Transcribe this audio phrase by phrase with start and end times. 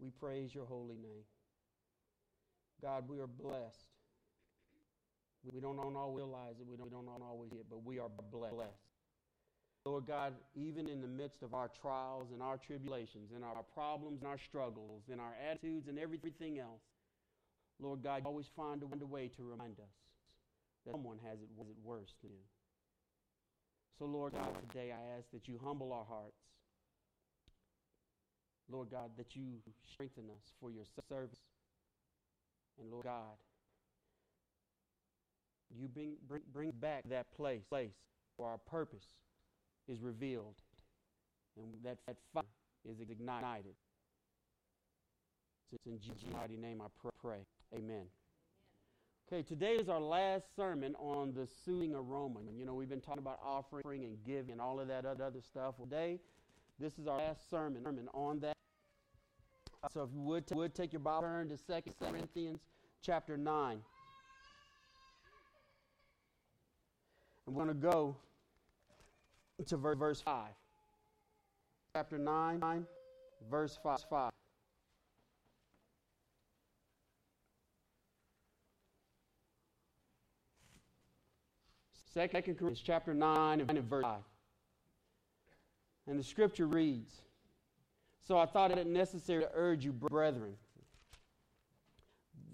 [0.00, 1.26] We praise your holy name.
[2.80, 3.86] God, we are blessed.
[5.52, 8.10] We don't always realize it, we don't, we don't always get it, but we are
[8.30, 8.54] blessed.
[9.84, 14.20] Lord God, even in the midst of our trials and our tribulations and our problems
[14.20, 16.82] and our struggles and our attitudes and everything else,
[17.80, 19.94] Lord God, you always find a way to remind us
[20.84, 22.44] that someone has it, has it worse than you.
[23.98, 26.36] So, Lord God, today I ask that you humble our hearts.
[28.70, 29.44] Lord God, that you
[29.90, 31.38] strengthen us for your service.
[32.80, 33.36] And Lord God,
[35.76, 37.90] you bring, bring, bring back that place, place
[38.36, 39.04] where our purpose
[39.88, 40.54] is revealed
[41.56, 42.44] and that, that fire
[42.88, 43.74] is ignited.
[45.72, 46.86] It's in Jesus' mighty name I
[47.20, 47.44] pray.
[47.74, 48.04] Amen.
[49.30, 52.40] Okay, today is our last sermon on the soothing aroma.
[52.56, 55.74] You know, we've been talking about offering and giving and all of that other stuff.
[55.76, 56.18] Today,
[56.80, 58.54] this is our last sermon on that.
[59.92, 62.60] So if you would, would take your Bible turn to 2 Corinthians
[63.02, 63.78] chapter 9.
[67.46, 68.16] And we're going to go
[69.66, 70.48] to verse 5.
[71.94, 72.86] Chapter 9, 9
[73.50, 74.30] verse 5.
[82.12, 84.18] Second Corinthians chapter 9 and verse 5.
[86.08, 87.22] And the scripture reads,
[88.28, 90.52] So I thought it necessary to urge you, brethren,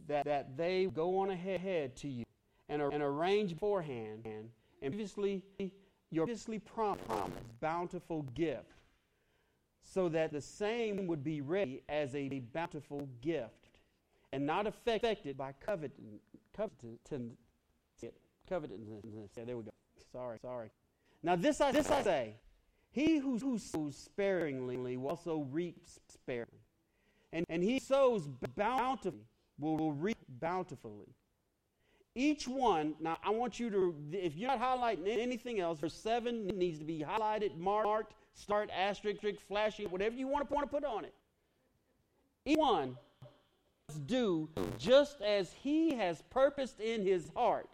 [0.06, 2.24] that, that they go on ahead to you
[2.68, 5.42] and, and arrange beforehand and previously
[6.12, 7.02] your previously promised
[7.60, 8.70] bountiful gift,
[9.82, 13.80] so that the same would be ready as a bountiful gift,
[14.32, 16.20] and not affected by covetousness.
[16.56, 17.32] Covetousness.
[18.00, 19.70] Yeah, there we go.
[20.12, 20.70] Sorry, sorry.
[21.20, 22.36] Now this I this I say,
[22.94, 26.62] he who, sows sparingly will also reap sparingly,
[27.32, 29.26] and and he sows bountifully
[29.58, 31.14] will, will reap bountifully.
[32.14, 36.46] Each one, now I want you to, if you're not highlighting anything else, verse 7
[36.46, 40.84] needs to be highlighted, marked, start, asterisk, flashing, whatever you want to, want to put
[40.84, 41.12] on it.
[42.44, 42.96] Each one
[43.88, 47.68] must do just as he has purposed in his heart,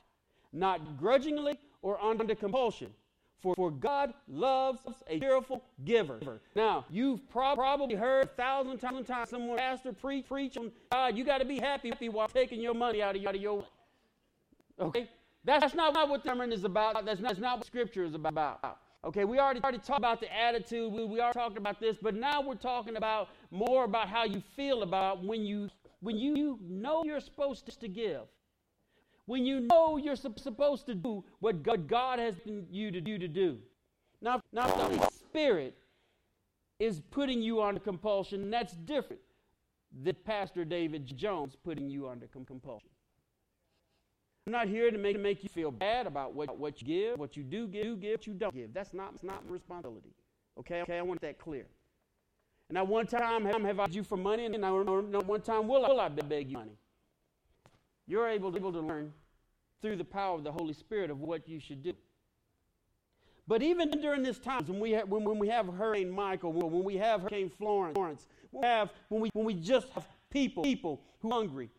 [0.54, 2.94] not grudgingly or under compulsion.
[3.42, 6.40] For, for God loves a cheerful giver.
[6.54, 11.16] Now, you've prob- probably heard a thousand times, times someone pastor preach, preach on God,
[11.16, 13.64] you got to be happy while taking your money out of, out of your
[14.80, 15.08] Okay?
[15.44, 17.04] That's not what the sermon is about.
[17.04, 18.78] That's not, that's not what Scripture is about.
[19.02, 20.92] Okay, we already, already talked about the attitude.
[20.92, 24.42] We, we are talking about this, but now we're talking about more about how you
[24.54, 25.70] feel about when you
[26.00, 28.22] when you know you're supposed to give.
[29.26, 32.34] When you know you're supposed to do what God, has
[32.70, 33.58] you to do to do.
[34.20, 35.76] Now, now the Holy Spirit
[36.78, 39.22] is putting you under compulsion, that's different
[40.02, 42.88] than Pastor David Jones putting you under compulsion.
[44.46, 47.18] I'm not here to make, to make you feel bad about what, what you give,
[47.18, 48.72] what you do give, do give, what you don't give.
[48.72, 50.14] That's not, that's not my responsibility.
[50.58, 50.82] Okay?
[50.82, 51.66] Okay, I want that clear.
[52.68, 55.84] And now one time have I asked you for money, and now one time will
[55.84, 56.78] I, will I beg you money.
[58.10, 59.12] You're able to, able to learn
[59.80, 61.92] through the power of the Holy Spirit of what you should do.
[63.46, 66.82] But even during this time, when we have, when, when we have Hurricane Michael, when
[66.82, 67.96] we have Hurricane Florence,
[68.50, 71.70] when we have when we when we just have people people who are hungry,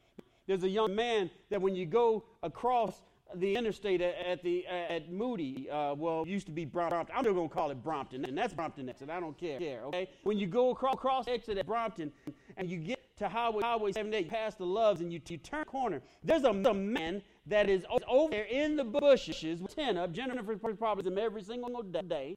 [0.47, 3.01] there's a young man that when you go across
[3.35, 7.07] the interstate at, at the at Moody, uh, well, used to be Brompton.
[7.13, 9.09] I'm still going to call it Brompton, and that's Brompton exit.
[9.09, 9.59] I don't care.
[9.83, 12.13] Okay, when you go across, across exit at Brompton,
[12.55, 16.01] and you get to Highway Highway 78, past the Loves, and you, you turn corner,
[16.23, 20.11] there's a, a, man that is over there in the bushes with ten up.
[20.11, 22.35] Jennifer probably them every single day,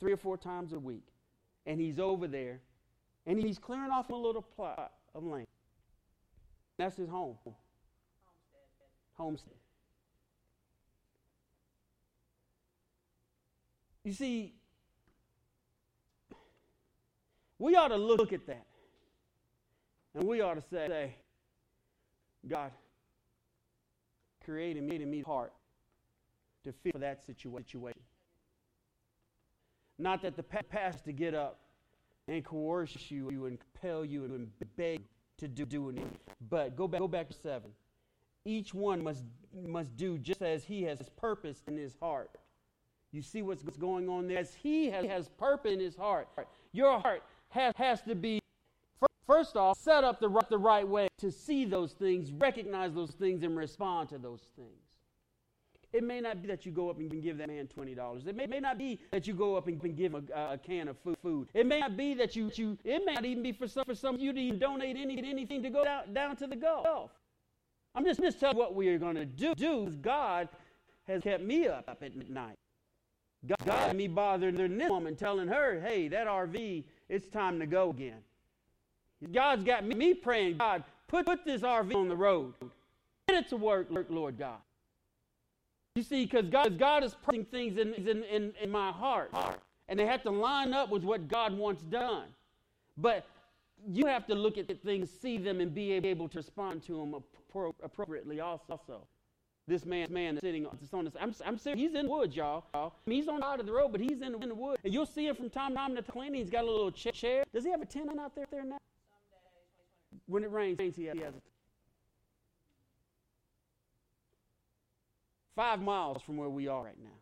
[0.00, 1.06] three or four times a week,
[1.66, 2.60] and he's over there,
[3.26, 5.46] and he's clearing off a little plot of land.
[6.76, 7.36] That's his home.
[9.14, 9.54] Homestead.
[14.02, 14.54] You see,
[17.58, 18.66] we ought to look at that.
[20.14, 21.14] And we ought to say,
[22.48, 22.70] God,
[24.44, 25.52] create in me, in me heart
[26.64, 28.00] to feel for that situation.
[29.98, 31.60] Not that the past to get up
[32.28, 35.02] and coerce you you and compel you and beg
[35.38, 36.16] to do, do anything.
[36.48, 37.70] But go back, go back to seven.
[38.44, 39.24] Each one must,
[39.66, 42.30] must do just as he has purpose in his heart.
[43.12, 44.38] You see what's going on there?
[44.38, 46.28] As he has, has purpose in his heart,
[46.72, 47.22] your heart
[47.56, 48.40] has, has to be,
[49.26, 53.42] first off, set up the, the right way to see those things, recognize those things,
[53.42, 54.70] and respond to those things.
[55.92, 58.26] It may not be that you go up and give that man $20.
[58.26, 60.88] It may, may not be that you go up and give him a, a, can
[60.88, 61.48] of food.
[61.54, 63.94] It may not be that you, you it may not even be for some, for
[63.94, 67.10] some you to donate any, anything to go down, down to the Gulf.
[67.94, 69.54] I'm just, just telling you what we are going to do.
[69.54, 70.48] Do God
[71.06, 72.56] has kept me up, at night.
[73.46, 77.90] God got me bothering this woman telling her, hey, that RV, it's time to go
[77.90, 78.18] again.
[79.32, 82.54] God's got me, praying, God, put, put this RV on the road.
[83.28, 84.58] Get it to work, Lord God.
[85.94, 89.32] You see, because God, God is putting things in, in, in, in my heart,
[89.88, 92.26] and they have to line up with what God wants done.
[92.98, 93.26] But
[93.90, 96.92] you have to look at the things, see them, and be able to respond to
[96.92, 97.14] them
[97.82, 99.06] appropriately also.
[99.68, 101.14] This man, man is sitting on this.
[101.20, 101.80] I'm, I'm serious.
[101.80, 102.64] He's in the woods, y'all.
[102.72, 104.54] I mean, he's on the side of the road, but he's in the, in the
[104.54, 104.80] woods.
[104.84, 106.34] And you'll see him from time to time in.
[106.34, 107.42] He's got a little chair.
[107.52, 108.78] Does he have a tent out there, there now?
[110.26, 111.42] When it rains, he has, he has it.
[115.56, 117.16] Five miles from where we are right now,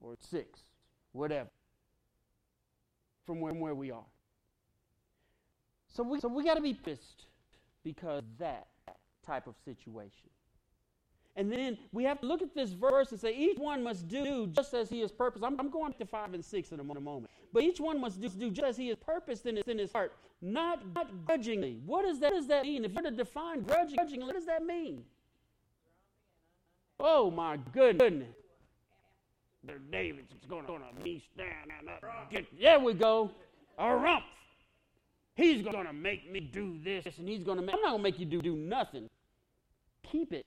[0.00, 0.60] or six,
[1.12, 1.48] whatever,
[3.24, 4.04] from where, from where we are.
[5.94, 7.26] So we, so we got to be pissed
[7.84, 8.66] because that
[9.24, 10.33] type of situation.
[11.36, 14.46] And then we have to look at this verse and say each one must do
[14.48, 15.44] just as he is purposed.
[15.44, 17.28] I'm, I'm going to five and six in a moment.
[17.52, 19.90] But each one must do, do just as he is purposed in his, in his
[19.90, 21.80] heart, not, not grudgingly.
[21.84, 22.84] What does, that, what does that mean?
[22.84, 25.02] If you're to define grudgingly, what does that mean?
[27.00, 28.28] Oh my goodness.
[29.90, 32.30] David's going to be standing up.
[32.30, 33.30] Get, there we go.
[33.78, 34.24] A rump.
[35.34, 37.74] He's going to make me do this, and he's going to make.
[37.74, 39.08] I'm not going to make you do, do nothing.
[40.04, 40.46] Keep it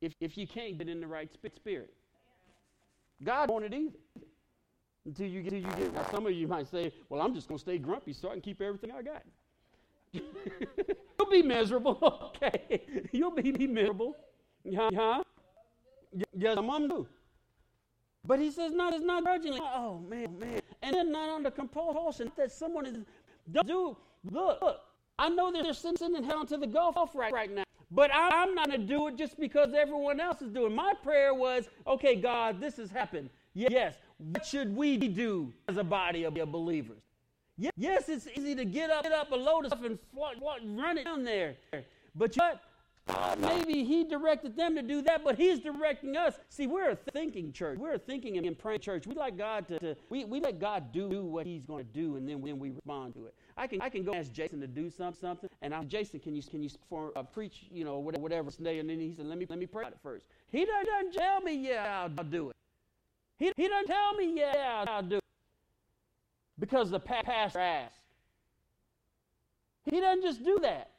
[0.00, 1.92] if, if you can't get in the right spirit.
[3.22, 3.98] God won't it either.
[5.04, 5.94] Until you get, until you get.
[5.94, 8.40] Now, some of you might say, "Well, I'm just to stay grumpy so I can
[8.42, 9.22] keep everything I got."
[10.12, 11.98] You'll be miserable,
[12.36, 12.82] okay?
[13.12, 14.16] You'll be, be miserable,
[14.74, 14.90] huh?
[14.94, 15.22] huh?
[16.34, 17.06] Yes, mom do.
[18.24, 22.30] But he says, "Not, it's not grudgingly." Oh man, man, and then not under compulsion
[22.36, 22.96] that someone is.
[23.66, 23.96] Do
[24.30, 24.80] look, look.
[25.18, 27.64] I know sin sending hell into the Gulf right, right now.
[27.90, 30.74] But I'm not going to do it just because everyone else is doing.
[30.74, 33.30] My prayer was, okay, God, this has happened.
[33.54, 33.94] Yes.
[34.18, 37.00] What should we do as a body of believers?
[37.56, 39.98] Yes, it's easy to get up, get up a load of stuff and
[40.78, 41.56] run it down there.
[42.14, 46.38] But you know maybe he directed them to do that, but he's directing us.
[46.50, 47.78] See, we're a thinking church.
[47.78, 49.06] We're a thinking and praying church.
[49.06, 51.92] We like God to, to we, we let God do, do what he's going to
[51.92, 53.34] do, and then, then we respond to it.
[53.58, 56.20] I can I can go ask Jason to do some, something, and I'm Jason.
[56.20, 56.70] Can you can you
[57.16, 58.78] uh, preach you know whatever, whatever today?
[58.78, 60.26] And then he said, let me let me pray about it first.
[60.50, 62.56] He doesn't, doesn't tell me yeah I'll, I'll do it.
[63.38, 65.24] He he doesn't tell me yeah I'll do it
[66.58, 67.94] because the pastor asked.
[69.84, 70.90] He doesn't just do that.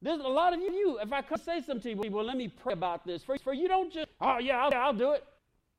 [0.00, 2.48] There's a lot of you, if I could say something to you, well, let me
[2.48, 3.24] pray about this.
[3.24, 5.24] For, for you don't just, oh, yeah, I'll, I'll do it.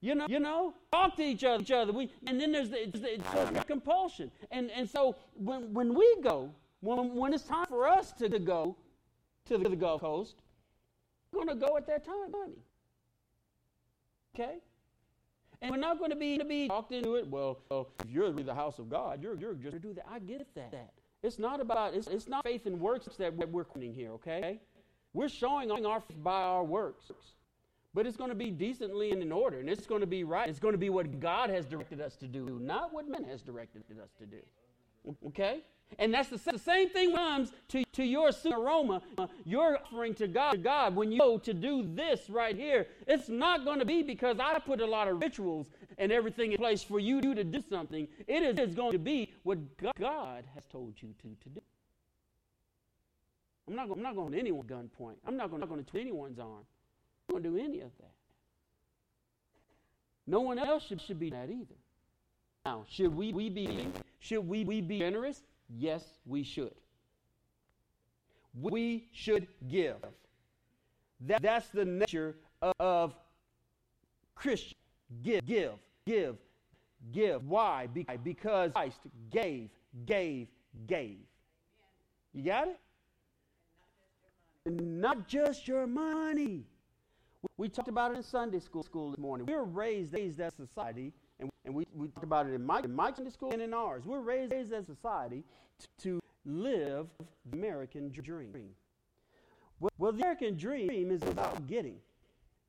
[0.01, 1.91] You know, you know, talk to each other, each other.
[1.91, 4.31] We, and then there's the, it's, it's compulsion.
[4.49, 8.39] And, and so when, when we go, when, when it's time for us to, to
[8.39, 8.77] go
[9.47, 10.35] to the, to the Gulf Coast,
[11.33, 12.63] we're going to go at that time, honey.
[14.33, 14.59] Okay?
[15.61, 17.27] And we're not going to be, to be talked into it.
[17.27, 20.05] Well, well, if you're the house of God, you're, you're just do that.
[20.09, 20.93] I get that.
[21.21, 24.61] It's not about, it's, it's not faith and works that we're quoting here, okay?
[25.13, 27.11] We're showing our faith by our works.
[27.93, 30.47] But it's going to be decently and in order, and it's going to be right.
[30.47, 33.41] It's going to be what God has directed us to do, not what man has
[33.41, 35.15] directed us to do.
[35.27, 35.63] Okay?
[35.97, 39.01] And that's the, the same thing comes to, to your aroma,
[39.43, 40.95] your offering to God, to God.
[40.95, 44.59] When you go to do this right here, it's not going to be because I
[44.59, 48.07] put a lot of rituals and everything in place for you to do something.
[48.27, 49.57] It is going to be what
[49.97, 51.61] God has told you to, to do.
[53.67, 55.15] I'm not, I'm not going to anyone gunpoint.
[55.25, 56.65] I'm not going, to twist anyone's arm.
[57.29, 58.11] To do any of that.
[60.27, 61.75] No one else should, should be that either.
[62.65, 63.87] Now, should we, we be
[64.19, 65.41] should we, we be generous?
[65.69, 66.73] Yes, we should.
[68.59, 69.95] We should give.
[71.21, 73.13] That, that's the nature of, of
[74.35, 74.77] Christian.
[75.23, 75.71] Give, give
[76.09, 76.35] give,
[77.11, 77.45] give.
[77.47, 77.87] Why?
[78.23, 79.69] Because Christ gave,
[80.05, 80.47] gave,
[80.87, 81.19] gave.
[82.33, 82.79] You got it?
[84.65, 86.65] Not just your money.
[87.57, 89.45] We talked about it in Sunday school, school this morning.
[89.45, 92.65] We were raised, raised as a society, and, and we, we talked about it in
[92.65, 94.03] my, in my Sunday school and in ours.
[94.05, 95.43] We're raised, raised as society
[95.79, 97.07] to, to live
[97.49, 98.53] the American dream.
[99.79, 101.95] Well, well, the American dream is about getting.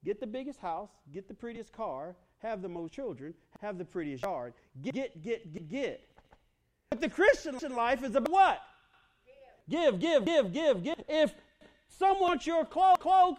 [0.04, 4.22] Get the biggest house, get the prettiest car, have the most children, have the prettiest
[4.22, 4.54] yard.
[4.82, 6.08] Get, get, get, get, get.
[6.90, 8.60] But the Christian life is about what?
[9.68, 10.96] Give, give, give, give, give.
[11.08, 11.34] If
[11.88, 13.38] someone wants your cloak, cloak,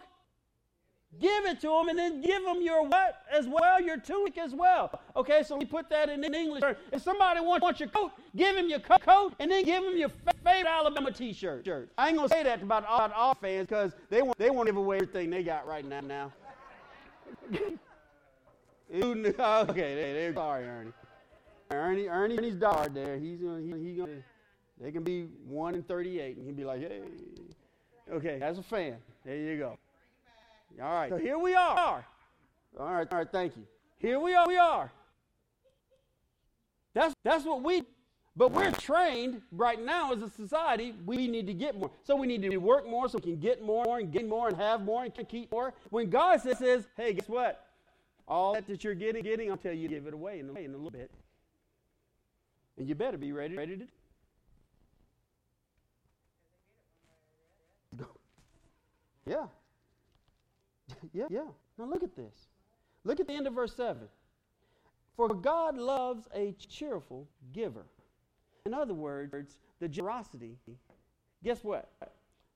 [1.20, 4.54] Give it to them and then give them your what as well, your tunic as
[4.54, 4.98] well.
[5.14, 6.62] Okay, so we put that in, English.
[6.90, 10.08] If somebody wants, wants your coat, give him your coat and then give him your
[10.42, 11.68] favorite Alabama t-shirt.
[11.98, 14.66] I ain't gonna say that about all, about all fans because they want they want
[14.66, 16.00] to give away everything they got right now.
[16.00, 16.32] Now.
[18.94, 20.92] Oh, okay, they, are sorry, Ernie.
[21.70, 23.16] Ernie, Ernie, Ernie's dog there.
[23.16, 24.22] He's gonna, he, he gonna.
[24.78, 27.00] They can be one and thirty-eight, and he'll be like, hey.
[28.12, 29.78] Okay, as a fan, there you go.
[30.80, 32.04] All right, so here we are.
[32.78, 33.64] All right, all right, thank you.
[33.98, 34.46] Here we are.
[34.46, 34.90] We are.
[36.94, 37.82] That's that's what we.
[38.34, 40.94] But we're trained right now as a society.
[41.04, 43.62] We need to get more, so we need to work more, so we can get
[43.62, 45.74] more and get more and have more and keep more.
[45.90, 47.66] When God says, "Hey, guess what?
[48.26, 50.70] All that that you're getting, getting, I'll tell you, give it away in a, in
[50.72, 51.10] a little bit,
[52.78, 53.86] and you better be ready, ready to."
[59.24, 59.46] Yeah,
[61.12, 61.48] yeah, yeah.
[61.78, 62.48] Now look at this.
[63.04, 64.02] Look at the end of verse 7.
[65.16, 67.84] For God loves a cheerful giver.
[68.64, 70.56] In other words, the generosity.
[71.42, 71.90] Guess what?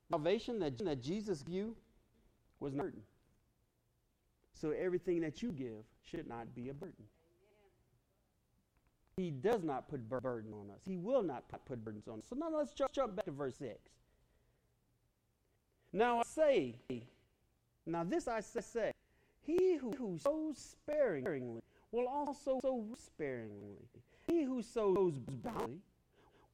[0.09, 1.73] Salvation that, that Jesus gave
[2.59, 3.01] was not burden.
[4.53, 7.03] So everything that you give should not be a burden.
[9.17, 10.81] He does not put burden on us.
[10.85, 12.25] He will not put burdens on us.
[12.29, 13.73] So now let's jump back to verse 6.
[15.91, 16.75] Now I say,
[17.87, 18.91] now this I say,
[19.41, 23.77] he who, sows sparingly will also sow sparingly.
[24.27, 25.79] He who sows bountifully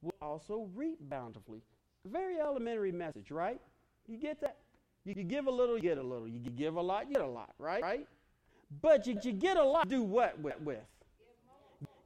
[0.00, 1.60] will also reap bountifully.
[2.04, 3.60] Very elementary message, right?
[4.06, 4.58] You get that?
[5.04, 6.28] You, give a little, you get a little.
[6.28, 7.82] You give a lot, you get a lot, right?
[7.82, 8.06] Right?
[8.80, 10.60] But you, you get a lot, do what with?
[10.60, 10.78] with?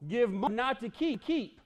[0.07, 1.21] Give more, not to keep.
[1.23, 1.58] Keep.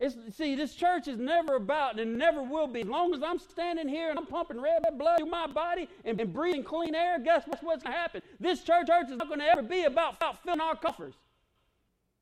[0.00, 2.82] It's, see, this church is never about, and never will be.
[2.82, 6.20] As long as I'm standing here and I'm pumping red blood through my body and,
[6.20, 8.22] and breathing clean air, guess what's, going to happen?
[8.38, 11.14] This church, church is not going to ever be about, about filling our coffers.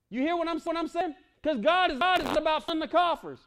[0.09, 1.15] You hear what I'm, what I'm saying?
[1.43, 3.41] Because God is, God is about filling the coffers.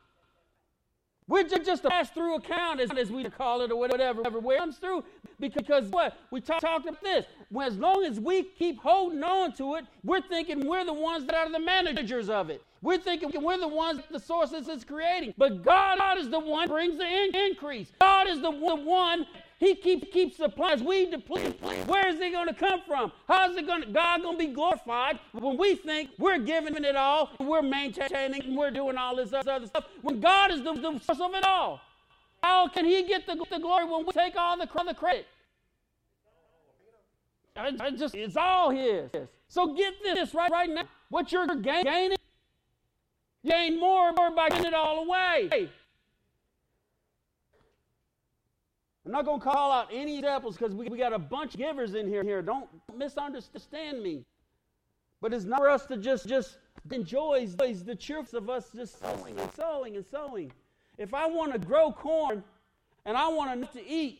[1.27, 5.03] We're just a pass-through account, as, as we call it, or whatever, whatever comes through.
[5.39, 6.17] Because what?
[6.31, 7.25] We talk, talked about this.
[7.49, 11.25] When, as long as we keep holding on to it, we're thinking we're the ones
[11.25, 12.63] that are the managers of it.
[12.81, 15.33] We're thinking we're the ones the sources is creating.
[15.37, 17.91] But God, God is the one brings the in- increase.
[17.99, 19.25] God is the, the one
[19.59, 20.85] he keeps keeps supplying.
[20.85, 21.59] We deplete.
[21.85, 23.11] Where is it going to come from?
[23.27, 23.89] How's it going to?
[23.89, 28.71] God going to be glorified when we think we're giving it all, we're maintaining, we're
[28.71, 29.83] doing all this other stuff.
[30.01, 31.81] When God is the, the source of it all,
[32.41, 35.27] how can He get the, the glory when we take all the, the credit?
[37.57, 39.11] I, I just it's all His.
[39.49, 40.83] So get this right right now.
[41.09, 42.15] What you're gaining,
[43.45, 45.69] gain more, more by giving it all away.
[49.05, 51.59] I'm not going to call out any examples because we, we got a bunch of
[51.59, 52.23] givers in here.
[52.23, 54.23] Here, don't misunderstand me.
[55.21, 56.57] But it's not for us to just just
[56.91, 60.51] enjoy the cheerfulness of us just sowing and sowing and sowing.
[60.97, 62.43] If I want to grow corn
[63.05, 64.19] and I want enough to eat,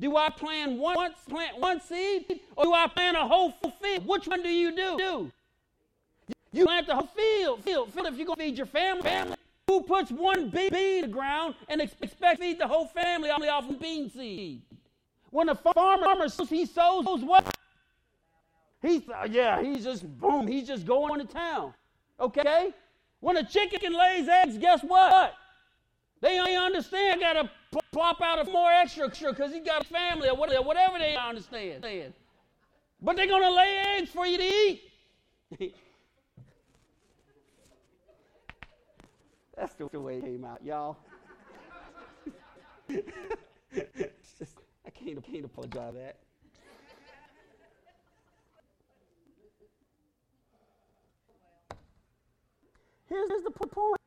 [0.00, 4.06] do I plant one plant one seed or do I plant a whole field?
[4.06, 5.30] Which one do you do?
[6.52, 7.64] You plant the whole field.
[7.64, 7.92] Field.
[7.92, 8.06] Field.
[8.06, 11.54] If you're going to feed your family, family who puts one bean in the ground
[11.68, 14.62] and expects to feed the whole family only off of bean seed?
[15.30, 17.54] When a farmer farmer sows he sows what?
[18.82, 21.72] He's uh, yeah, he's just boom, he's just going to town.
[22.18, 22.74] Okay?
[23.20, 25.34] When a chicken lays eggs, guess what?
[26.20, 27.50] They only understand got to
[27.92, 31.84] plop out a more extra because he got a family or whatever they understand.
[33.02, 35.74] But they're going to lay eggs for you to eat.
[39.60, 40.96] That's the way it came out, y'all.
[42.88, 46.16] just, I can't, can't apologize for that.
[53.06, 54.00] Here's, here's the point.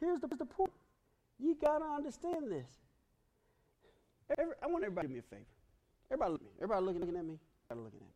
[0.00, 0.72] Here's the, the point.
[1.38, 2.66] You got to understand this.
[4.36, 5.44] Every, I want everybody to do me a favor.
[6.10, 6.52] Everybody look at me.
[6.58, 7.38] Everybody looking, looking at me.
[7.70, 8.14] Everybody looking at me.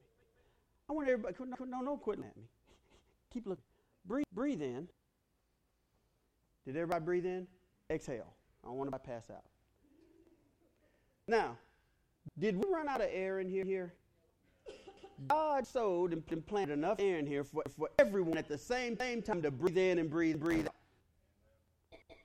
[0.91, 2.43] I want everybody, no, no, no quitting at me.
[3.33, 3.65] Keep looking.
[4.05, 4.89] Breathe, breathe in.
[6.69, 7.47] Did everybody breathe in?
[7.91, 8.31] Exhale.
[8.63, 9.45] I don't want to pass out.
[11.27, 11.57] Now,
[12.39, 13.65] did we run out of air in here?
[13.65, 13.95] here?
[15.29, 19.23] God sowed and planted enough air in here for, for everyone at the same, same
[19.23, 20.75] time to breathe in and breathe, breathe out.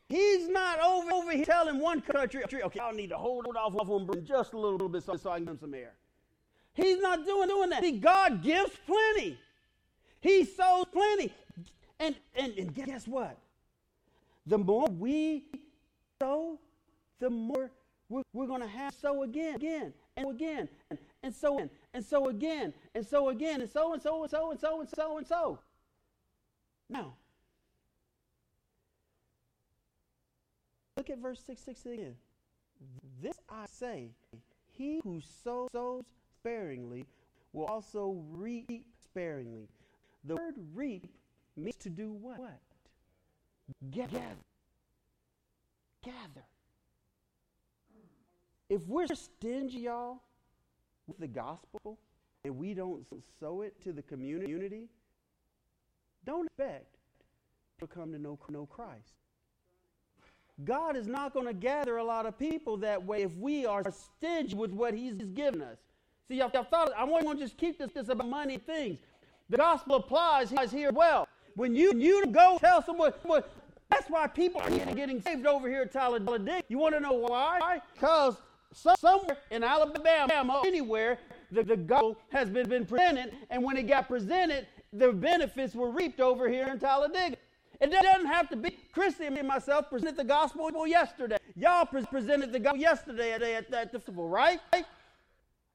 [0.09, 4.25] He's not over, over here telling one country, okay, I'll need to hold off on
[4.25, 5.93] just a little, little bit so, so I can get some air.
[6.73, 7.81] He's not doing, doing that.
[7.81, 9.39] See, God gives plenty.
[10.19, 11.33] He sows plenty.
[12.01, 13.37] And, and, and guess what?
[14.45, 15.45] The more we
[16.21, 16.59] sow,
[17.19, 17.71] the more
[18.09, 22.03] we're, we're going to have sow again, again, and again, and, and so and, and
[22.03, 25.17] so again, and so again, and so and so and so and so and so
[25.17, 25.59] and so.
[26.89, 27.13] Now,
[30.97, 32.15] look at verse 6, 6 again.
[33.21, 34.09] This I say,
[34.71, 36.05] he who sows
[36.37, 37.05] sparingly
[37.53, 38.69] will also reap
[39.03, 39.69] sparingly.
[40.25, 41.07] The word reap
[41.55, 42.39] means to do what?
[43.91, 44.21] Gather.
[46.03, 46.45] Gather.
[48.69, 50.21] If we're stingy, y'all,
[51.07, 51.99] with the gospel,
[52.43, 53.05] and we don't
[53.39, 54.89] sow it to the community,
[56.25, 56.95] don't expect
[57.79, 59.13] to come to know, know Christ.
[60.63, 63.83] God is not going to gather a lot of people that way if we are
[63.91, 65.77] stingy with what He's given us.
[66.27, 68.99] See, y'all, y'all thought I want to just keep this, this about money things.
[69.49, 71.27] The gospel applies here well.
[71.55, 73.13] When you, you go tell someone,
[73.89, 76.63] that's why people are getting saved over here at Talladega.
[76.67, 77.79] You want to know why?
[77.93, 78.37] Because
[78.73, 81.19] somewhere in Alabama, anywhere,
[81.51, 85.91] the, the gospel has been, been presented, and when it got presented, the benefits were
[85.91, 87.37] reaped over here in Talladega.
[87.81, 88.77] It doesn't have to be.
[88.93, 91.37] Christy and myself presented the gospel yesterday.
[91.55, 94.59] Y'all presented the gospel yesterday at, at, at the festival, right?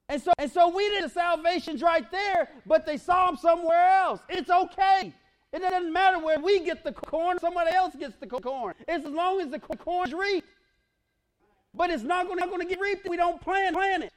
[0.07, 3.89] And so, and so we did the salvations right there, but they saw them somewhere
[3.89, 4.21] else.
[4.27, 5.13] It's okay.
[5.51, 8.75] It doesn't matter where we get the corn, somebody else gets the corn.
[8.87, 10.47] It's as long as the corn's reaped.
[11.73, 14.13] But it's not going to get reaped if we don't plant, plant it.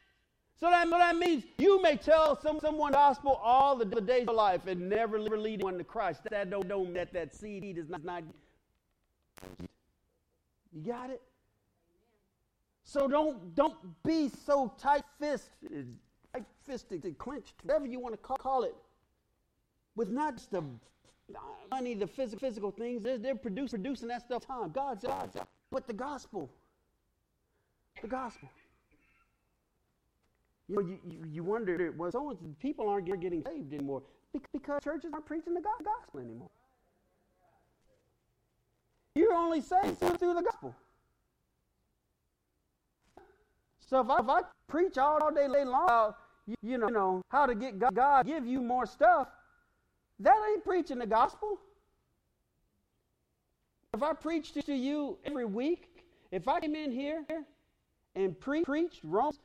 [0.62, 4.36] So that, that means you may tell some, someone gospel all the, the days of
[4.36, 6.20] life and never lead anyone to Christ.
[6.30, 8.22] That don't, don't that that seed is not, not.
[10.72, 11.20] You got it?
[12.84, 13.74] So don't don't
[14.04, 15.96] be so tight fisted,
[16.32, 18.74] tight fisted, clenched, whatever you want to call, call it,
[19.96, 20.62] with not just the
[21.70, 23.02] money, the physical, physical things.
[23.02, 24.70] They're, they're produce, producing that stuff time.
[24.70, 25.36] God's God's
[25.70, 26.50] but the gospel,
[28.00, 28.48] the gospel.
[30.68, 34.02] You know, you, you, you wonder, well, so people aren't getting saved anymore
[34.32, 36.50] because churches aren't preaching the gospel anymore.
[39.14, 40.74] You're only saved through the gospel.
[43.80, 47.54] So if I, if I preach all, day long about, you, you know, how to
[47.54, 49.28] get God, God give you more stuff,
[50.22, 51.58] that ain't preaching the gospel.
[53.94, 57.24] If I preach to you every week, if I came in here
[58.14, 59.40] and pre- preached Romans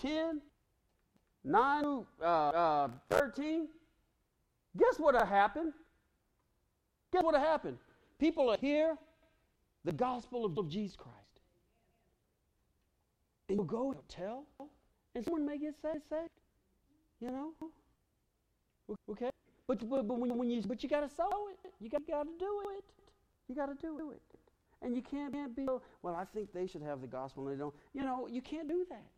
[0.00, 0.40] 10,
[1.44, 1.84] 9,
[2.22, 3.68] uh, uh, 13,
[4.76, 5.74] guess what will happen?
[7.12, 7.78] Guess what will happen?
[8.18, 8.96] People will hear
[9.84, 11.16] the gospel of, Jesus Christ.
[13.48, 14.44] And you'll go and tell,
[15.14, 16.30] and someone may get saved.
[17.20, 17.52] You know?
[19.10, 19.30] Okay?
[19.68, 21.72] But, but, but, when, you, but you got to sow it.
[21.80, 22.84] You got to do it.
[23.48, 24.22] You got to do it.
[24.82, 25.66] And you can't, can't be,
[26.02, 27.74] well, I think they should have the gospel and they don't.
[27.94, 29.10] You know, you can't do that.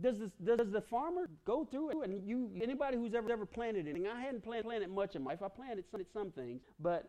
[0.00, 1.96] Does, this, does the farmer go through it?
[2.10, 5.32] And you, anybody who's ever ever planted anything, I hadn't planted, planted much in my
[5.32, 5.42] life.
[5.42, 7.08] I planted some, some things, but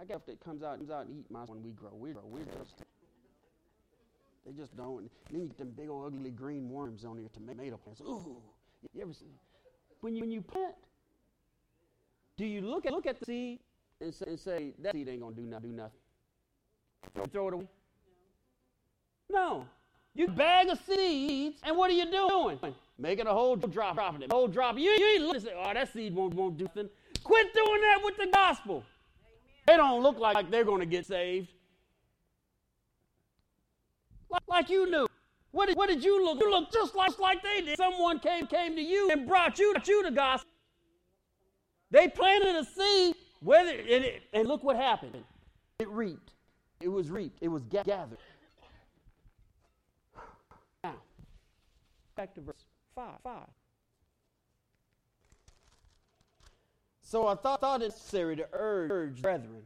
[0.00, 1.90] I got that comes out comes out and eat my when we grow.
[1.94, 2.26] We grow.
[2.26, 2.82] We just
[4.44, 5.00] they just don't.
[5.00, 8.00] And then you get them big old ugly green worms on your tomato plants.
[8.00, 8.42] Ooh,
[8.92, 9.26] you ever see?
[10.00, 10.74] When you when you plant,
[12.40, 13.58] do you look at look at the seed
[14.00, 15.72] and say, and say that seed ain't gonna do nothing?
[15.72, 17.30] Do nothing.
[17.30, 17.68] Throw it away.
[19.30, 19.66] No.
[20.14, 22.58] You bag of seeds, and what are you doing?
[22.98, 24.76] Making a whole drop, dropping it, whole drop.
[24.76, 26.88] You, you ain't looking say, oh, that seed won't, won't do nothing.
[27.22, 28.82] Quit doing that with the gospel.
[29.66, 31.48] They don't look like they're going to get saved.
[34.30, 35.06] Like, like you knew.
[35.52, 36.40] What did, what did you look?
[36.40, 37.76] You look just like, like they did.
[37.76, 40.49] Someone came, came to you and brought you, you the gospel.
[41.90, 45.24] They planted a seed, whether, and, it, and look what happened.
[45.78, 46.32] It reaped.
[46.80, 47.38] It was reaped.
[47.40, 48.18] It was gathered.
[50.84, 50.94] Now,
[52.16, 53.20] back to verse 5.
[53.22, 53.38] 5.
[57.02, 59.62] So I thought, thought it necessary to urge, urge brethren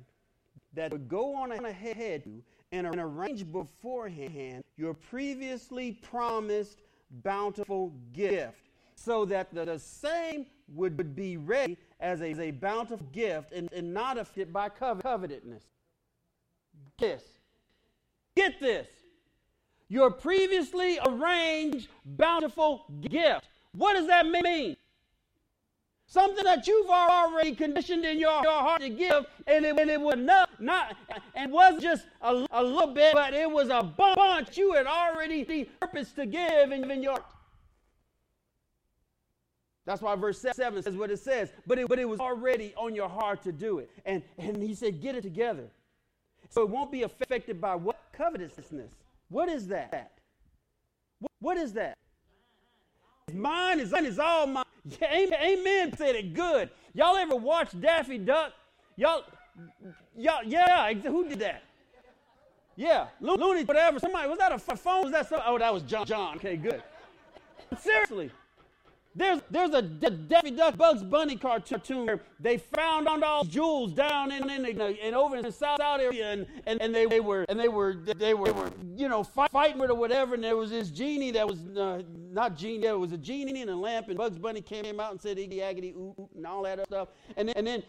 [0.73, 2.27] that would go on ahead
[2.73, 6.81] and arrange beforehand your previously promised
[7.23, 8.59] bountiful gift,
[8.97, 13.73] so that the, the same would be ready as a, as a bountiful gift and,
[13.73, 15.65] and not affected by covetousness.
[16.99, 17.23] Get this.
[18.37, 18.87] Get this
[19.89, 23.47] your previously arranged bountiful gift.
[23.73, 24.77] What does that mean?
[26.07, 30.01] Something that you've already conditioned in your, your heart to give, and it, and it
[30.01, 30.97] was not, not
[31.35, 35.45] and wasn't just a, a little bit, but it was a bunch you had already
[35.45, 37.19] the purpose to give in, in your
[39.87, 41.53] that's why verse 7 says what it says.
[41.67, 43.91] But it, but it was already on your heart to do it.
[44.07, 45.69] And, and he said, get it together.
[46.49, 48.01] So it won't be affected by what?
[48.13, 48.93] Covetousness.
[49.29, 50.13] What is that?
[51.41, 51.99] What is that?
[53.33, 54.65] mine is mine is all mine.
[55.01, 55.97] Yeah, amen.
[55.97, 56.71] Said it good.
[56.93, 58.53] Y'all ever watch Daffy Duck?
[58.97, 59.25] Y'all,
[60.17, 60.93] y'all, yeah.
[60.93, 61.63] Who did that?
[62.77, 63.99] Yeah, Looney, whatever.
[63.99, 65.05] Somebody was that a phone?
[65.05, 65.41] Was that some?
[65.47, 66.07] Oh, that was John.
[66.07, 66.37] John.
[66.37, 66.83] Okay, good.
[67.79, 68.31] Seriously,
[69.15, 74.51] there's there's a Daffy Duck Bugs Bunny cartoon where they found all jewels down in
[74.51, 77.59] in, the, in over in the south area and, and, and they, they were and
[77.59, 80.57] they were they were, they were you know fight, fighting with or whatever and there
[80.57, 84.09] was this genie that was uh, not genie it was a genie in a lamp
[84.09, 87.09] and Bugs Bunny came out and said iggy aggy ooh and all that stuff.
[87.37, 87.83] And then and then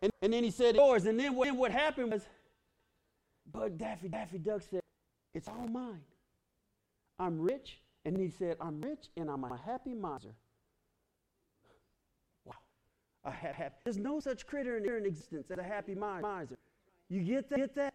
[0.00, 1.06] and, and then he said yours.
[1.06, 2.22] And then what, what happened was
[3.50, 4.80] but Daffy Daffy Duck said
[5.34, 6.02] it's all mine.
[7.18, 10.34] I'm rich and he said, I'm rich and I'm a happy miser.
[12.46, 12.54] Wow.
[13.26, 13.74] A ha- happy.
[13.84, 16.56] There's no such critter in, in existence as a happy miser.
[17.10, 17.58] You get that?
[17.58, 17.94] Get that?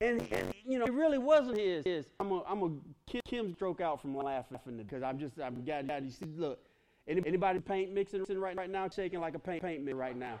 [0.00, 1.84] And, and, you know, it really wasn't his.
[1.84, 2.06] his.
[2.18, 2.80] I'm gonna I'm
[3.26, 6.58] Kim stroke out from laughing because I'm just I'm got you see look.
[7.06, 10.38] Anybody paint mixing right right now shaking like a paint paint mix right now.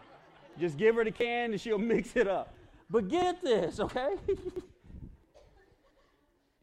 [0.58, 2.54] Just give her the can and she'll mix it up.
[2.88, 4.14] But get this, okay?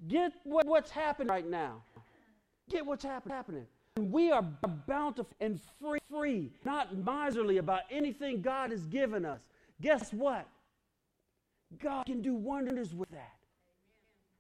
[0.08, 1.84] get what, what's happening right now.
[2.70, 3.68] Get what's happening.
[3.98, 4.42] We are
[4.88, 9.42] bountiful and free, free, not miserly about anything God has given us.
[9.82, 10.48] Guess what?
[11.82, 13.34] God can do wonders with that.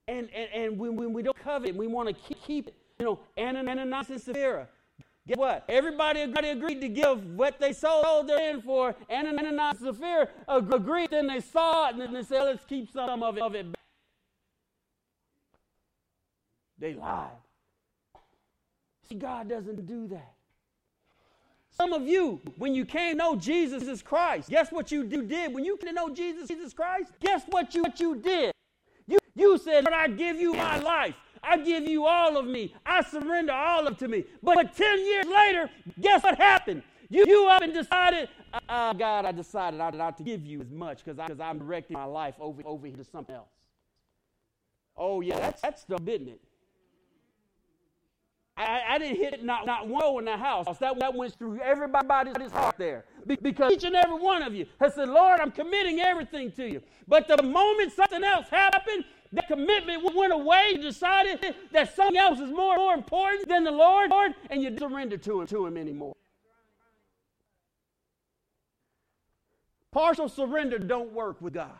[0.07, 2.75] And, and, and when, when we don't covet it, we want to keep, keep it.
[2.99, 4.67] You know, Ananias and Sapphira.
[5.27, 5.63] Guess what?
[5.69, 8.95] Everybody agreed to give what they sold their in for.
[9.09, 11.12] Ananias and Sapphira agreed.
[11.12, 13.43] Then they saw it and then they said, let's keep some of it.
[13.43, 13.67] Of it.
[16.79, 17.29] They lied.
[19.07, 20.33] See, God doesn't do that.
[21.75, 25.53] Some of you, when you came to know Jesus is Christ, guess what you did?
[25.53, 28.53] When you came to know Jesus, Jesus Christ, guess what you, what you did?
[29.07, 31.15] You, you said, Lord, I give you my life.
[31.41, 32.73] I give you all of me.
[32.85, 34.23] I surrender all of to me.
[34.41, 36.83] But, but 10 years later, guess what happened?
[37.09, 38.29] You, you up and decided,
[38.69, 42.05] uh, God, I decided not, not to give you as much because I'm directing my
[42.05, 43.49] life over, over here to something else.
[44.95, 46.39] Oh, yeah, that's, that's the, it?
[48.55, 50.77] I, I, didn't hit not, not one in the house.
[50.77, 53.05] That, that went through everybody's heart there.
[53.25, 56.69] Be, because each and every one of you has said, Lord, I'm committing everything to
[56.69, 56.81] you.
[57.07, 60.73] But the moment something else happened, that commitment went away.
[60.73, 64.11] You decided that something else is more, more important than the Lord,
[64.51, 66.15] and you surrender to him, to him anymore.
[69.91, 71.71] Partial surrender don't work with God.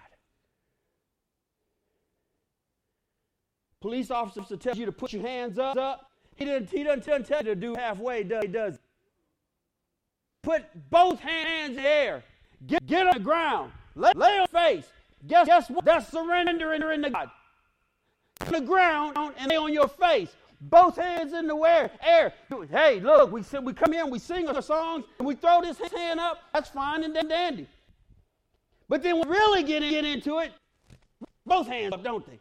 [3.80, 7.40] Police officer tells you to put your hands up, up he doesn't, he doesn't tell
[7.40, 8.48] you to do halfway, does he?
[8.48, 8.80] Does
[10.44, 12.24] Put both hands in the air.
[12.68, 13.72] Get, get on the ground.
[13.96, 14.86] Lay, lay on face.
[15.26, 15.86] Guess, guess what?
[15.86, 17.32] That's surrendering to God.
[18.46, 20.36] On the ground and lay on your face.
[20.60, 21.92] Both hands in the air.
[22.06, 22.34] air.
[22.70, 26.20] Hey, look, we, we come in, we sing our songs, and we throw this hand
[26.20, 26.40] up.
[26.54, 27.68] That's fine and dandy.
[28.90, 30.52] But then we really get, get into it,
[31.46, 32.40] both hands up, don't they?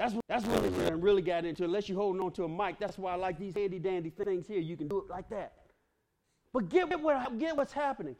[0.00, 1.62] That's, that's really where I really got into.
[1.64, 4.46] Unless you're holding on to a mic, that's why I like these handy dandy things
[4.46, 4.58] here.
[4.58, 5.52] You can do it like that.
[6.54, 8.16] But get, what, get what's happening.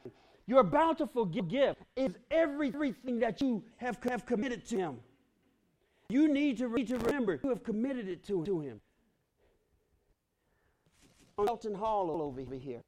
[0.46, 4.96] Your bountiful gift is everything that you have, have committed to Him.
[6.10, 8.78] You need to, need to remember you have committed it to, to Him.
[11.38, 12.82] On Skelton Hall all over here,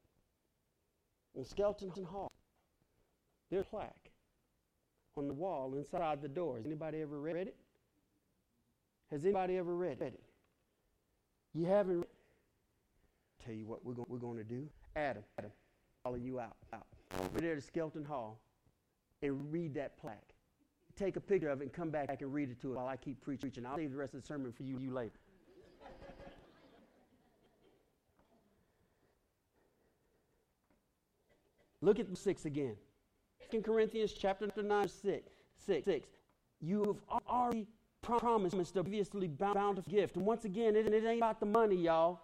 [1.35, 2.31] on Skelton Hall,
[3.50, 4.11] there's a plaque
[5.16, 6.59] on the wall inside the door.
[6.59, 7.57] Has anybody ever read it?
[9.12, 10.18] Has anybody ever read it?
[11.55, 12.07] You haven't read
[13.44, 14.68] Tell you what we're, go- we're going to do.
[14.94, 15.51] Adam, Adam,
[16.05, 16.57] follow you out.
[16.72, 16.87] out.
[17.20, 18.38] Over there to Skelton Hall
[19.20, 20.35] and read that plaque.
[20.96, 22.96] Take a picture of it and come back and read it to us while I
[22.96, 23.66] keep preaching.
[23.66, 25.11] I'll save the rest of the sermon for you, you later.
[31.81, 32.77] Look at 6 again.
[33.51, 35.33] 2 Corinthians chapter 9, 6.
[35.66, 35.85] 6.
[35.85, 36.09] 6.
[36.61, 37.66] You have already
[38.03, 40.17] promised the previously bountiful gift.
[40.17, 42.21] And once again, it, it ain't about the money, y'all.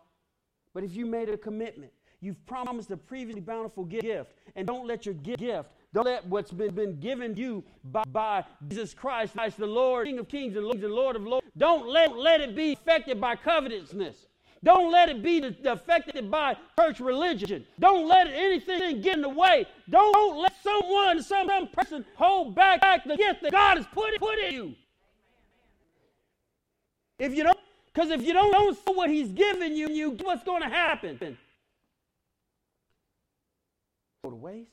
[0.75, 4.33] But if you made a commitment, you've promised a previously bountiful gift.
[4.57, 8.93] And don't let your gift, don't let what's been, been given you by, by Jesus
[8.93, 12.55] Christ, Christ, the Lord, King of kings and Lord, of lords, don't let, let it
[12.55, 14.27] be affected by covetousness.
[14.65, 17.65] Don't let it be affected by church religion.
[17.79, 19.67] Don't let anything get in the way.
[19.89, 23.87] Don't, don't let someone, some, some person hold back, back the gift that God has
[23.87, 24.75] put, put in you.
[27.19, 27.59] If you don't,
[27.93, 31.19] because if you don't know what he's given you, you what's going to happen?
[34.25, 34.71] Go to waste,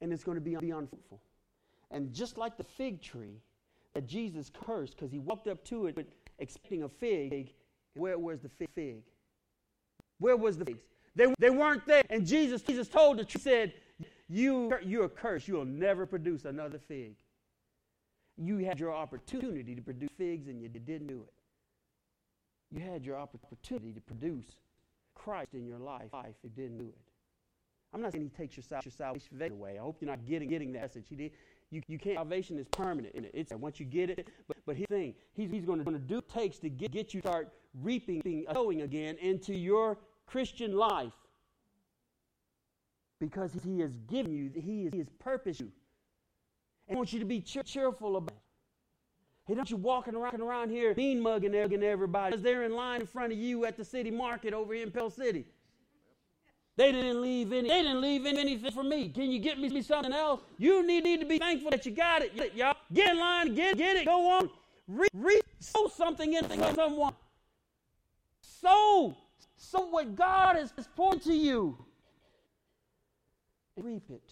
[0.00, 1.20] and it's going to be, be unfruitful.
[1.90, 3.40] And just like the fig tree
[3.94, 7.52] that Jesus cursed because he walked up to it expecting a fig,
[7.94, 9.02] where was the fig?
[10.18, 10.80] Where was the figs?
[11.14, 12.02] They, they weren't there.
[12.08, 13.74] And Jesus, Jesus told the tree, said,
[14.28, 15.46] you, you're cursed.
[15.46, 17.16] You'll never produce another fig.
[18.38, 21.32] You had your opportunity to produce figs and you didn't do it.
[22.72, 24.46] You had your opportunity to produce
[25.14, 26.10] Christ in your life.
[26.42, 26.98] You didn't do it.
[27.94, 29.76] I'm not saying he takes your, your salvation away.
[29.78, 31.04] I hope you're not getting, getting that message.
[31.10, 31.32] He did.
[31.70, 32.16] You, you can't.
[32.16, 33.14] Salvation is permanent.
[33.14, 33.32] in it.
[33.34, 34.28] It's once you get it.
[34.48, 37.52] But but his thing, he's, he's going to do takes to get, get you start
[37.82, 41.12] reaping, sowing again into your Christian life
[43.20, 45.70] because he has given you, he has, he has purposed you.
[46.88, 48.51] And he wants you to be cheer, cheerful about it.
[49.52, 53.06] He don't you walking around, around here mean mugging everybody because they're in line in
[53.06, 55.44] front of you at the city market over in Pell City.
[56.76, 57.68] They didn't leave any.
[57.68, 59.10] They didn't leave anything for me.
[59.10, 60.40] Can you get me something else?
[60.56, 62.76] You need, need to be thankful that you got it, y'all.
[62.94, 64.06] Get in line, get get it.
[64.06, 64.48] Go on.
[64.88, 67.12] Re, re, sow something into someone.
[68.40, 69.14] Sow,
[69.58, 71.76] sow what God has poured to you
[73.76, 74.22] and reap it.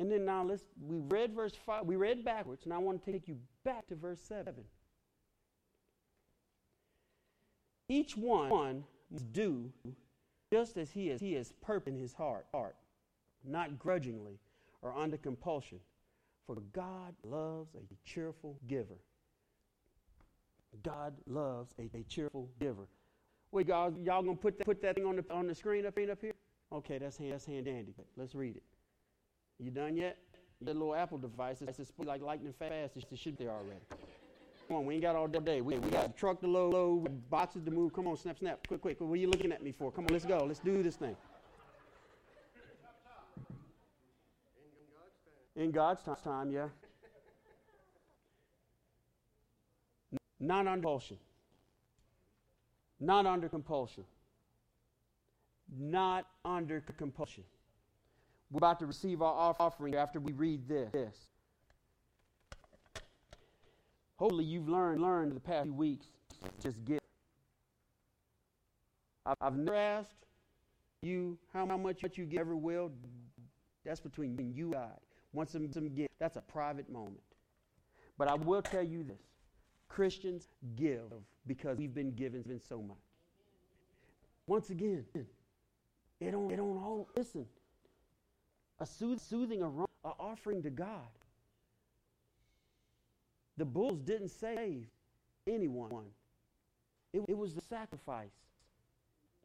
[0.00, 3.12] And then now let's we read verse 5, we read backwards, and I want to
[3.12, 4.54] take you back to verse 7.
[7.86, 9.70] Each one must do
[10.50, 12.76] just as he has he has purpose in his heart, heart,
[13.44, 14.38] not grudgingly
[14.80, 15.80] or under compulsion.
[16.46, 18.98] For God loves a cheerful giver.
[20.82, 22.88] God loves a, a cheerful giver.
[23.52, 25.98] Wait, y'all, y'all gonna put that, put that thing on the on the screen up,
[25.98, 26.32] up here?
[26.72, 27.92] Okay, that's hand, that's hand dandy.
[28.16, 28.62] Let's read it.
[29.62, 30.18] You done yet?
[30.62, 32.96] That little Apple device is like lightning fast.
[32.96, 33.80] It should be there already.
[34.68, 35.60] Come on, we ain't got all day.
[35.60, 37.92] We, we got a truck to load, load, boxes to move.
[37.92, 38.66] Come on, snap, snap.
[38.66, 39.00] Quick, quick.
[39.00, 39.90] What are you looking at me for?
[39.90, 40.44] Come on, let's go.
[40.44, 41.16] Let's do this thing.
[45.56, 46.68] In God's time, time yeah.
[50.38, 51.18] Not under compulsion.
[52.98, 54.04] Not under compulsion
[55.78, 57.44] not under compulsion.
[58.50, 61.28] We're about to receive our offering after we read this.
[64.16, 66.06] Hopefully, you've learned learned the past few weeks.
[66.60, 66.98] Just give.
[69.40, 70.26] I've never asked
[71.02, 72.90] you how, much you give ever will.
[73.84, 74.98] That's between you and God.
[75.32, 77.22] Once some give, that's a private moment.
[78.18, 79.22] But I will tell you this
[79.88, 81.12] Christians give
[81.46, 82.96] because we've been given so much.
[84.46, 85.04] Once again,
[86.20, 87.46] it don't, it don't all, listen.
[88.80, 91.08] A sooth, soothing aroma, an offering to God.
[93.58, 94.86] The bulls didn't save
[95.46, 96.06] anyone.
[97.12, 98.30] It, it was the sacrifice.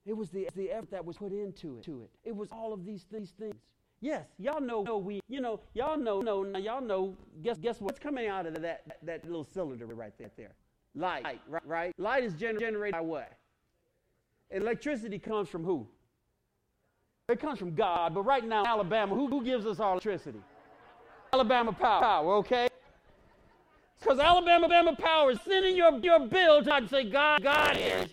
[0.06, 1.84] It was the, the effort that was put into it.
[1.84, 2.10] To it.
[2.24, 3.56] It was all of these, these things.
[4.02, 8.28] Yes, y'all know we, you know, y'all know, know, y'all know, guess, guess what's coming
[8.28, 10.54] out of that, that, that little cylinder right there, there?
[10.94, 11.62] Light, right?
[11.66, 11.94] right?
[11.98, 13.34] Light is gener- generated by what?
[14.52, 15.88] Electricity comes from who?
[17.28, 20.40] It comes from God, but right now, Alabama, who, who gives us our electricity?
[21.34, 22.68] Alabama Power, okay?
[24.00, 28.10] Because Alabama, Alabama Power is sending your, your bill to say, God, God is.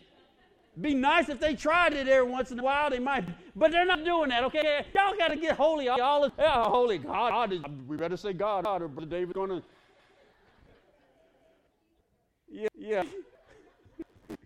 [0.81, 2.88] Be nice if they tried it every once in a while.
[2.88, 4.44] They might, but they're not doing that.
[4.44, 5.85] Okay, y'all got to get holy.
[5.85, 7.31] Y'all, yeah, holy God.
[7.31, 9.62] God is, we better say God, or Brother David's going to.
[12.51, 13.03] Yeah, yeah.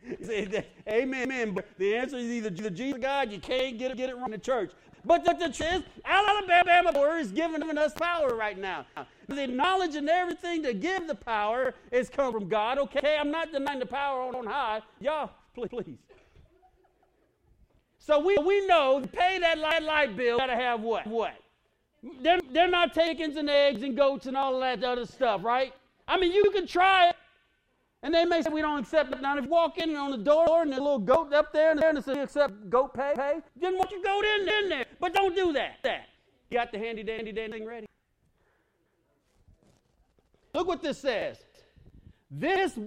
[0.31, 0.65] Amen.
[0.89, 1.53] amen.
[1.53, 4.27] But the answer is either the Jesus God, you can't get it, get it wrong
[4.27, 4.71] in the church.
[5.05, 8.87] But the, the truth, Alabama is giving us power right now.
[9.29, 12.79] The knowledge and everything to give the power is come from God.
[12.79, 14.83] Okay, I'm not denying the power on, on high.
[15.01, 15.99] Y'all, please, please.
[17.99, 21.07] So we, we know to pay that light, light bill, got to have what?
[21.07, 21.35] What?
[22.21, 25.73] They're, they're not taking and eggs and goats and all that other stuff, right?
[26.07, 27.17] I mean, you can try it.
[28.07, 29.21] And they may say we don't accept it.
[29.21, 31.73] Now, if you walk in on the door and there's a little goat up there
[31.73, 34.87] and they say accept goat pay, pay, then want your goat in, in there.
[35.01, 35.79] But don't do that.
[35.83, 36.07] that.
[36.49, 37.89] You got the handy dandy dandy thing ready.
[40.55, 41.39] Look what this says.
[42.31, 42.79] This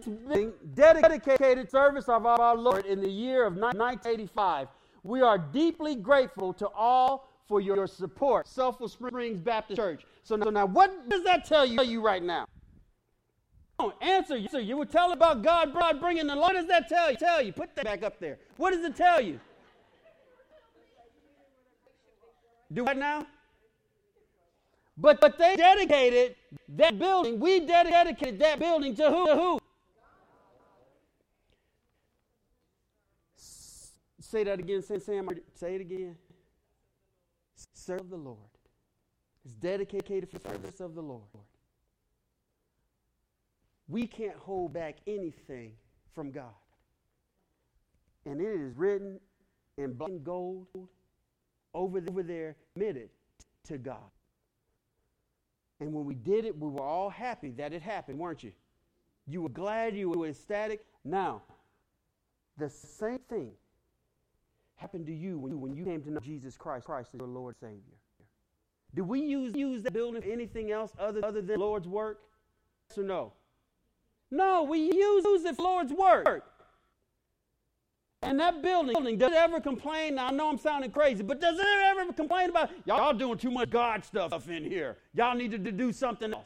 [0.74, 4.70] dedicated service of our Lord in the year of 1985,
[5.04, 8.48] we are deeply grateful to all for your support.
[8.48, 10.06] Sulphur Springs Baptist Church.
[10.24, 12.46] So now, so now what does that tell you right now?
[14.02, 14.50] Answer you.
[14.50, 14.60] Sir.
[14.60, 16.54] You would tell about God, bringing the Lord.
[16.54, 17.18] What does that tell you?
[17.18, 17.54] Tell you.
[17.54, 18.38] Put that back up there.
[18.58, 19.40] What does it tell you?
[22.72, 23.26] Do what now?
[24.98, 26.36] But, but they dedicated
[26.76, 27.40] that building.
[27.40, 29.26] We dedicated that building to who?
[29.28, 29.60] To who?
[34.20, 35.30] Say that again, Sam.
[35.56, 36.16] Say it again.
[37.74, 38.38] Serve the Lord.
[39.46, 41.24] It's dedicated for service of the Lord.
[43.90, 45.74] We can't hold back anything
[46.14, 46.54] from God.
[48.26, 49.20] And it is written
[49.78, 50.68] in black and gold
[51.74, 53.10] over, there, committed
[53.66, 54.12] to God.
[55.80, 58.52] And when we did it, we were all happy that it happened, weren't you?
[59.28, 60.86] You were glad, you were ecstatic.
[61.04, 61.42] Now,
[62.58, 63.52] the same thing
[64.76, 67.28] happened to you when you, when you came to know Jesus Christ, Christ as your
[67.28, 67.98] Lord Savior.
[68.96, 72.20] Do we use, use that building for anything else other, other than Lord's work?
[72.90, 73.34] Yes or no?
[74.32, 76.46] No, we use, for Lord's work.
[78.22, 80.16] And that building, does it ever complain?
[80.16, 83.50] Now, I know I'm sounding crazy, but does it ever complain about, y'all doing too
[83.50, 84.98] much God stuff in here?
[85.14, 86.46] Y'all needed to do something else.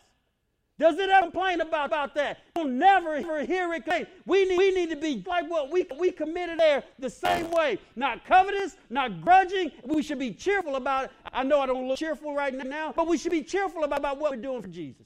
[0.80, 2.39] Does it ever complain about, about that?
[2.56, 4.08] You'll never ever hear it complain.
[4.26, 7.78] We need, we need to be like what we, we committed there the same way.
[7.96, 9.72] Not covetous, not grudging.
[9.86, 11.12] We should be cheerful about it.
[11.32, 14.19] I know I don't look cheerful right now, but we should be cheerful about, about
[14.19, 15.06] what we're doing for Jesus.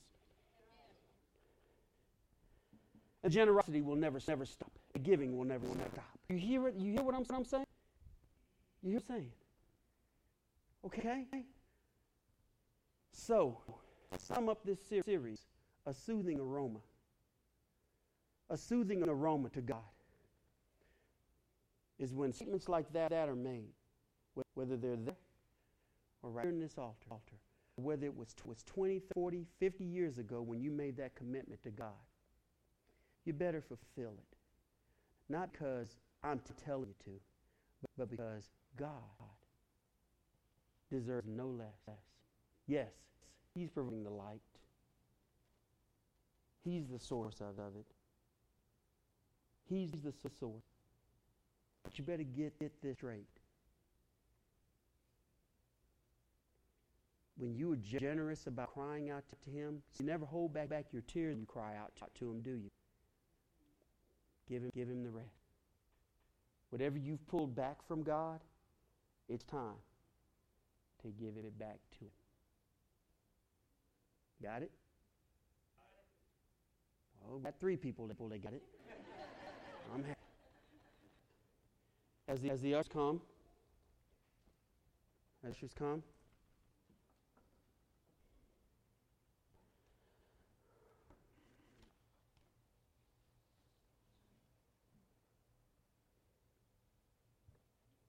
[3.27, 4.71] And generosity will never, never stop.
[4.93, 6.05] The giving will never, never stop.
[6.29, 6.75] You hear it?
[6.77, 7.65] You hear what I'm, what I'm saying?
[8.81, 9.31] You hear what I'm saying?
[10.85, 11.25] Okay?
[13.11, 13.57] So,
[14.17, 15.41] sum up this series
[15.85, 16.79] a soothing aroma.
[18.49, 19.81] A soothing aroma to God
[21.99, 23.73] is when statements like that, that are made,
[24.53, 25.17] whether they're there
[26.23, 27.35] or right here in this altar, altar,
[27.75, 31.71] whether it was, was 20, 40, 50 years ago when you made that commitment to
[31.71, 31.91] God,
[33.27, 34.37] you better fulfill it.
[35.29, 37.19] Not because I'm telling you to,
[37.97, 38.93] but, because God
[40.89, 41.97] deserves no less.
[42.67, 42.91] Yes,
[43.53, 44.41] He's providing the light.
[46.63, 47.85] He's the source of it.
[49.69, 50.63] He's the source.
[51.83, 53.27] But you better get, it this straight.
[57.37, 61.03] When you are generous about crying out to Him, you never hold back, back your
[61.03, 62.71] tears and you cry out to Him, do you?
[64.49, 65.27] Give Him, give him the rest.
[66.69, 68.39] Whatever you've pulled back from God,
[69.29, 69.75] it's time
[71.01, 72.11] to give it back to Him.
[74.43, 74.71] Got it?
[77.29, 78.63] Oh, got three people that got it.
[79.93, 80.15] I'm happy.
[82.27, 83.21] As the, as the ushers come,
[85.49, 86.03] ushers come.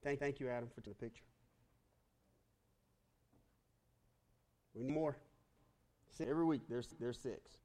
[0.09, 1.21] Thank, thank you, Adam, for the picture.
[4.75, 5.18] We need more.
[6.18, 7.59] Every week, there's, there's six.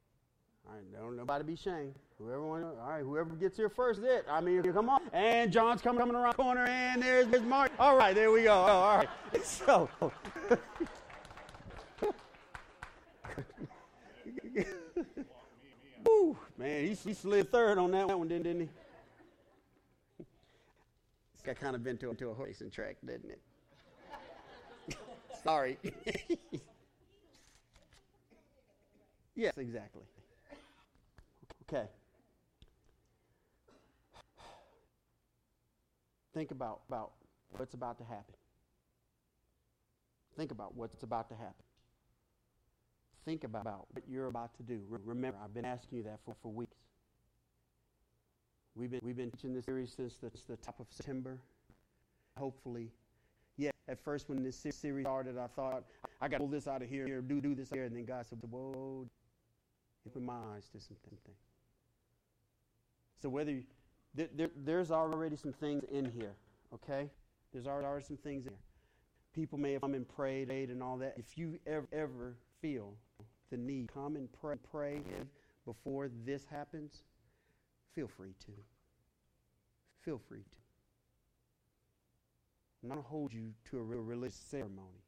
[0.68, 1.96] All right, don't nobody be shamed.
[2.18, 4.26] Whoever want, all right, whoever gets here first, it.
[4.30, 5.00] I mean, come on.
[5.14, 7.72] And John's coming, coming around the corner, and there's, there's Mark.
[7.80, 8.52] All right, there we go.
[8.52, 9.08] Oh, all right.
[9.46, 9.90] So.
[16.06, 18.70] Woo, man, he, he slid third on that one, didn't, didn't he?
[21.44, 23.42] Got kind of been to, a racing track, didn't it?
[25.44, 25.78] Sorry.
[29.36, 30.04] yes, exactly.
[31.64, 31.88] Okay.
[36.34, 37.12] Think about, about
[37.58, 38.34] what's about to happen.
[40.36, 41.64] Think about what's about to happen.
[43.26, 44.82] Think about what you're about to do.
[44.90, 46.73] Remember, I've been asking you that for, for weeks.
[48.76, 51.38] We've been, we've been teaching this series since the, the top of September.
[52.38, 52.90] Hopefully,
[53.56, 55.84] yeah, at first when this series started, I thought,
[56.20, 57.84] I got to pull this out of here, do, do this here.
[57.84, 59.08] And then God said, whoa,
[60.08, 61.18] open my eyes to something.
[63.22, 63.64] So whether you,
[64.16, 66.34] there, there, there's already some things in here,
[66.74, 67.10] okay?
[67.52, 68.60] There's already some things in here.
[69.34, 71.14] People may have come and prayed and all that.
[71.18, 72.96] If you ever, ever feel
[73.52, 75.02] the need, come and pray, pray
[75.66, 77.04] before this happens,
[77.96, 78.52] feel free to.
[80.02, 80.58] Feel free to.
[82.82, 85.04] I'm not going to hold you to a real religious ceremony.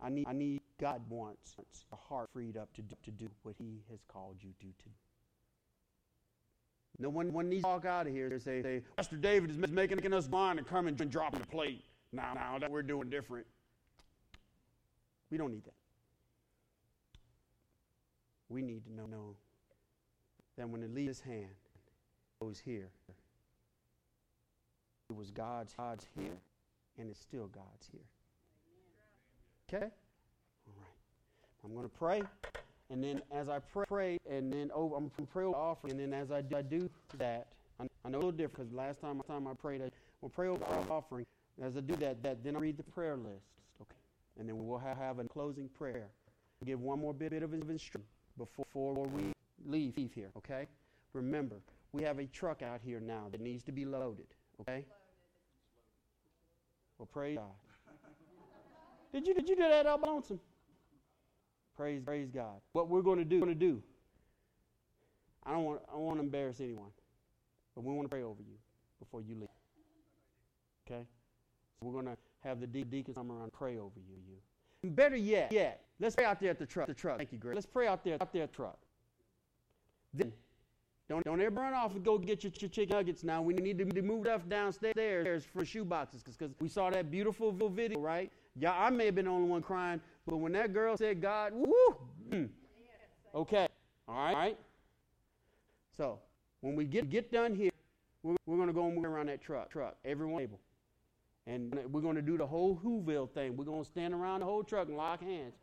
[0.00, 1.56] I need, I need God wants
[1.92, 4.90] a heart freed up to do, to do what He has called you to do.
[6.98, 9.56] No one, one needs to walk out of here and say, say Pastor David is
[9.70, 11.82] making us blind and come and drop the plate.
[12.12, 13.46] Now, now that we're doing different.
[15.30, 15.74] We don't need that.
[18.48, 19.34] We need to know, know
[20.56, 22.88] that when it leaves his hand, it goes here.
[25.10, 26.38] It was God's, God's here,
[26.98, 28.00] and it's still God's here.
[29.68, 29.86] Okay?
[30.66, 31.64] All right.
[31.64, 32.22] I'm going to pray.
[32.90, 35.92] And then as I pray, pray and then over, I'm going to pray over offering.
[35.92, 37.48] And then as I do, I do that,
[37.80, 39.90] I, I know a little different because last time, time I prayed, I
[40.20, 41.26] will pray over offering.
[41.62, 43.46] As I do that, that, then I read the prayer list.
[43.80, 43.94] Okay.
[44.38, 46.08] And then we'll have, have a closing prayer.
[46.64, 48.02] Give one more bit, bit of instruction
[48.38, 49.32] before, before we
[49.66, 50.30] leave, leave here.
[50.36, 50.66] Okay?
[51.12, 51.56] Remember,
[51.92, 54.26] we have a truck out here now that needs to be loaded.
[54.60, 54.84] Okay?
[56.98, 57.46] Well, praise God.
[59.12, 60.40] Did you did you do that up lonesome?
[61.76, 62.60] Praise praise God.
[62.72, 63.80] What we're going to do, going to do.
[65.44, 66.90] I don't want I don't want to embarrass anyone,
[67.74, 68.56] but we want to pray over you
[68.98, 69.48] before you leave.
[70.86, 71.06] Okay?
[71.78, 74.16] So we're going to have the de- deacons come around and pray over you.
[74.26, 74.36] You.
[74.82, 76.86] And better yet, yet, let's pray out there at the truck.
[76.86, 77.18] The truck.
[77.18, 77.54] Thank you, Greg.
[77.54, 78.78] Let's pray out there out there at the truck.
[80.14, 80.32] Then
[81.08, 83.42] don't, don't ever run off and go get your, your chicken nuggets now.
[83.42, 87.98] We need to move stuff downstairs for shoe boxes because we saw that beautiful video,
[87.98, 88.30] right?
[88.56, 91.52] Yeah, I may have been the only one crying, but when that girl said, God,
[91.54, 91.96] woo,
[92.30, 92.48] mm,
[93.34, 93.68] okay,
[94.08, 94.58] all right, all right.
[95.96, 96.20] So
[96.60, 97.70] when we get, get done here,
[98.22, 100.60] we're, we're going to go and move around that truck, truck, everyone able.
[101.46, 103.56] And we're going to do the whole Whoville thing.
[103.56, 105.54] We're going to stand around the whole truck and lock hands.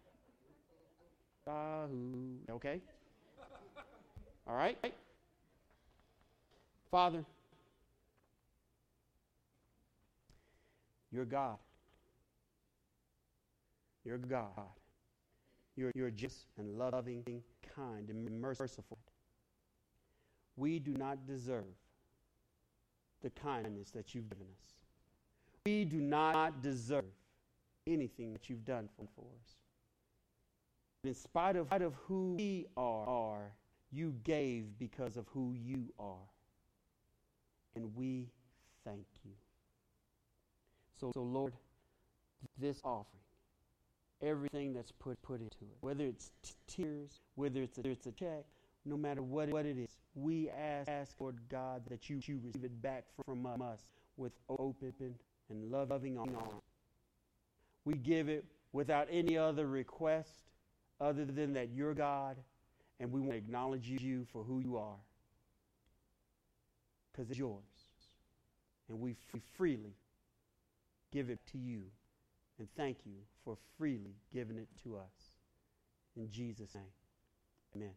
[1.47, 1.87] Uh,
[2.51, 2.81] okay?
[4.51, 4.77] All right?
[6.89, 7.23] Father,
[11.09, 11.57] you're God.
[14.03, 14.49] You're God.
[15.77, 17.23] You're, you're just and loving,
[17.75, 18.97] kind, and merciful.
[20.57, 21.63] We do not deserve
[23.21, 24.73] the kindness that you've given us.
[25.65, 27.05] We do not deserve
[27.87, 29.55] anything that you've done for, us.
[31.05, 33.51] In spite of, in spite of who we are, are,
[33.91, 36.29] you gave because of who you are.
[37.75, 38.27] And we
[38.85, 39.31] thank you.
[40.99, 41.53] So, so Lord,
[42.57, 43.23] this offering,
[44.21, 48.11] everything that's put, put into it, whether it's t- tears, whether it's a, it's a
[48.11, 48.45] check,
[48.85, 52.63] no matter what, what it is, we ask, ask, Lord God, that you, you receive
[52.63, 53.85] it back from, from us
[54.17, 54.93] with open
[55.49, 56.61] and loving arms.
[57.85, 60.29] We give it without any other request
[60.99, 62.37] other than that you're God
[63.01, 64.95] and we want to acknowledge you for who you are
[67.11, 67.63] because it's yours.
[68.87, 69.15] And we
[69.57, 69.95] freely
[71.11, 71.81] give it to you
[72.59, 75.35] and thank you for freely giving it to us.
[76.15, 76.83] In Jesus' name,
[77.75, 77.91] amen.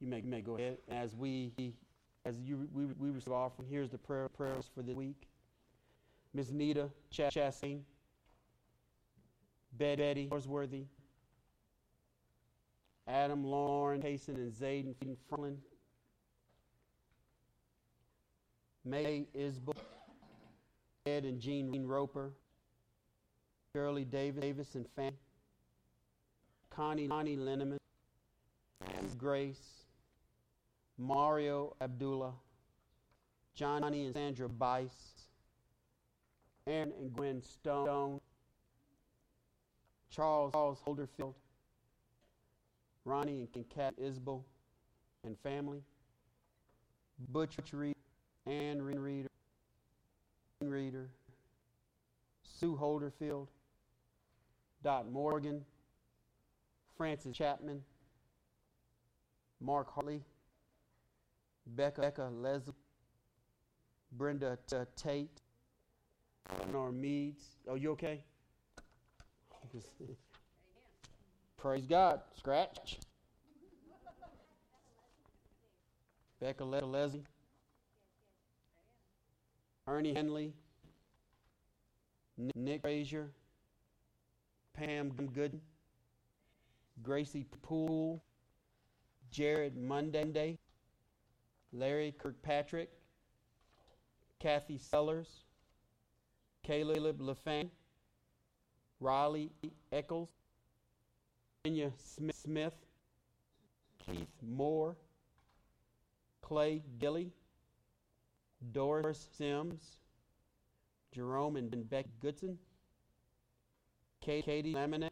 [0.00, 1.52] You may, you may go ahead as we
[2.26, 3.68] as you we, we receive offering.
[3.70, 5.28] Here's the prayer prayers for this week.
[6.34, 7.80] Miss Nita Ch- Chastain,
[9.72, 10.84] Betty Horsworthy,
[13.06, 14.94] Adam Lauren Payson and Zayden
[15.28, 15.58] Franklin,
[18.84, 19.74] May Isbell,
[21.06, 22.32] Ed and Jean Roper,
[23.74, 25.12] Shirley Davis, Davis and Fan,
[26.70, 27.78] Connie Connie Linneman,
[29.18, 29.84] Grace,
[30.96, 32.32] Mario Abdullah,
[33.54, 35.26] Johnny and Sandra Bice,
[36.66, 38.20] Aaron and Gwen Stone,
[40.10, 40.52] Charles
[40.86, 41.34] Holderfield,
[43.04, 44.42] Ronnie and Kat Isbell
[45.24, 45.82] and family,
[47.28, 47.94] Butch Reed,
[48.46, 49.28] Ann Reeder,
[50.60, 51.08] Reeder,
[52.42, 53.48] Sue Holderfield,
[54.82, 55.64] Dot Morgan,
[56.96, 57.82] Francis Chapman,
[59.60, 60.22] Mark Hartley,
[61.66, 62.74] Becca, Becca Leslie,
[64.12, 64.58] Brenda
[64.96, 65.40] Tate,
[66.72, 67.56] Nor Meads.
[67.68, 68.24] Oh, you okay?
[71.60, 72.22] Praise God.
[72.38, 72.98] Scratch.
[76.40, 77.24] Becca Le- Leslie.
[79.86, 80.54] Ernie Henley.
[82.54, 83.30] Nick Frazier.
[84.72, 85.60] Pam Gooden.
[87.02, 88.22] Gracie Poole.
[89.30, 90.58] Jared Monday.
[91.74, 92.88] Larry Kirkpatrick.
[94.38, 95.44] Kathy Sellers.
[96.62, 97.70] Caleb LaFane.
[98.98, 99.52] Riley
[99.92, 100.39] Eccles.
[101.62, 101.92] Virginia
[102.32, 102.74] Smith,
[103.98, 104.96] Keith Moore,
[106.40, 107.32] Clay Gilly,
[108.72, 109.98] Doris Sims,
[111.12, 112.56] Jerome and Beck Goodson,
[114.22, 115.10] Katie Laminek,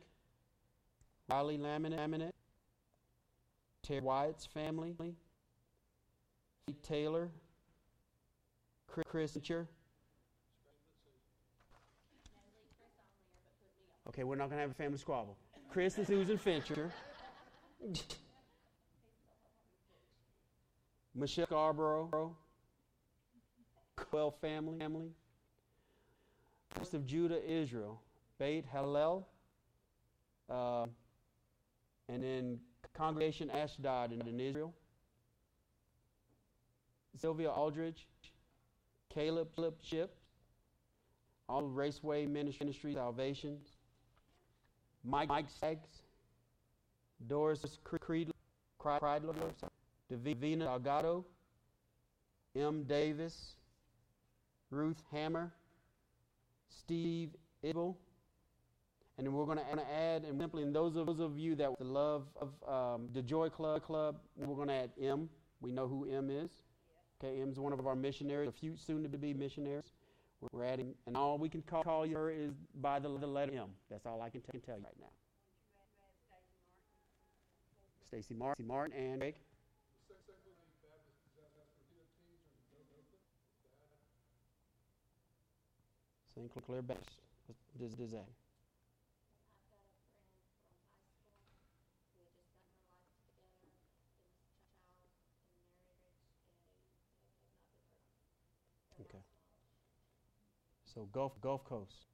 [1.29, 2.31] Riley Laminek,
[3.83, 4.95] Terry Wyatt's family,
[6.83, 7.29] Taylor,
[8.87, 9.69] Chris Fincher.
[14.09, 15.37] Okay, we're not going to have a family squabble.
[15.71, 16.91] Chris and Susan Fincher.
[21.15, 22.35] Michelle Scarborough.
[23.97, 24.79] Quell family.
[24.79, 25.11] family.
[26.79, 28.01] Rest of Judah, Israel.
[28.39, 29.25] Beit Hallel.
[30.49, 30.87] Uh,
[32.09, 32.59] and then
[32.95, 34.73] Congregation Ashdod in, in Israel.
[37.21, 38.07] Sylvia Aldridge.
[39.11, 39.49] Caleb
[39.83, 40.15] Ship.
[41.49, 43.78] All Raceway Ministry Salvations.
[45.09, 45.89] Mike, Saggs,
[47.27, 48.33] Doris Creedler,
[50.13, 51.25] Davina Delgado,
[52.55, 52.85] M.
[52.85, 53.55] Davis,
[54.71, 55.53] Ruth Hammer,
[56.69, 57.31] Steve
[57.65, 57.97] Ibel.
[59.17, 61.81] And then we're going to add, and simply, in those of, those of you that
[61.81, 65.29] love of um, the Joy Club, Club, we're going to add M.
[65.61, 66.51] We know who M is.
[67.21, 69.87] Okay, M is one of our missionaries, a few soon to be missionaries.
[70.41, 73.71] We're adding, and all we can call, call her is by the, the letter M.
[73.91, 75.09] That's all I can, t- can tell you right now.
[78.07, 79.35] Stacy Martin, Martin, and Greg.
[86.35, 86.65] St.
[86.67, 87.19] Clair Baptist.
[87.81, 88.25] Does, does that?
[99.01, 99.19] Okay.
[100.99, 102.07] So Gulf Gulf Coast.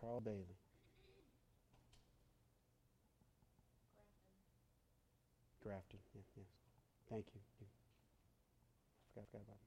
[0.00, 0.56] Charles Bailey.
[5.62, 5.98] Grafton.
[5.98, 5.98] Grafton.
[6.14, 6.46] Yeah, yes.
[7.10, 7.40] Thank you.
[9.12, 9.65] I forgot, forgot about it.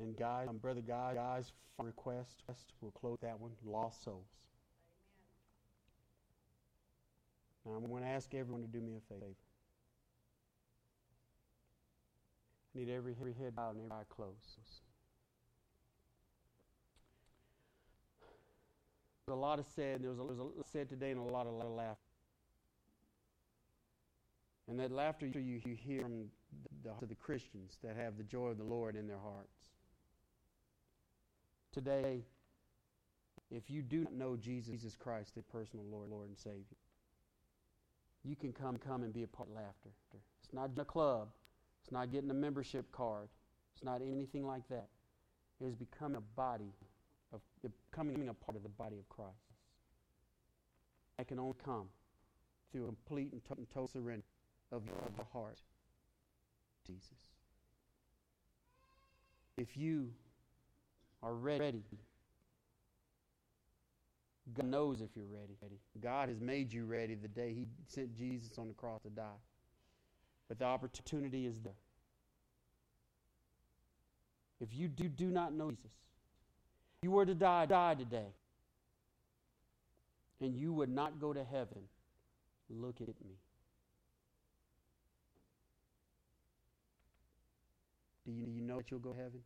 [0.00, 2.42] And guys, um, brother guys, guys, request,
[2.80, 3.50] we'll close that one.
[3.64, 4.24] Lost souls.
[7.66, 7.80] Amen.
[7.80, 9.34] Now I'm going to ask everyone to do me a favor.
[12.74, 14.56] I need every, every head bowed and every eye closed.
[19.26, 20.02] There's a lot of said.
[20.02, 22.00] There was a, there was a said today and a lot of, lot of laughter.
[24.68, 26.30] And that laughter you, you hear from
[26.84, 29.70] the, the, the Christians that have the joy of the Lord in their hearts.
[31.72, 32.24] Today,
[33.50, 36.76] if you do not know Jesus, Christ, the personal Lord, Lord and Savior,
[38.24, 39.90] you can come, come and be a part of laughter.
[40.42, 41.28] It's not a club.
[41.82, 43.28] It's not getting a membership card.
[43.74, 44.88] It's not anything like that.
[45.60, 46.72] It is becoming a body
[47.32, 49.30] of becoming a part of the body of Christ.
[51.18, 51.86] I can only come
[52.72, 54.24] through a complete and total surrender
[54.72, 55.58] of your heart,
[56.86, 57.08] Jesus.
[59.56, 60.10] If you
[61.22, 61.82] are ready.
[64.56, 65.54] God knows if you're ready.
[66.00, 69.40] God has made you ready the day He sent Jesus on the cross to die.
[70.48, 71.72] But the opportunity is there.
[74.60, 75.96] If you do, do not know Jesus,
[77.02, 78.26] you were to die, die today,
[80.40, 81.82] and you would not go to heaven,
[82.68, 83.36] look at me.
[88.26, 89.40] Do you, do you know that you'll go to heaven?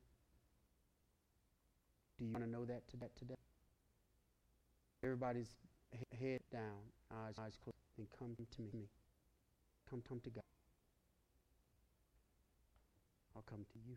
[2.25, 3.35] Do you want to know that today?
[5.03, 5.57] Everybody's
[6.19, 6.81] head down,
[7.13, 8.89] eyes, eyes closed, and come to me.
[9.91, 10.43] Come, come to God.
[13.37, 13.97] I'll come to you.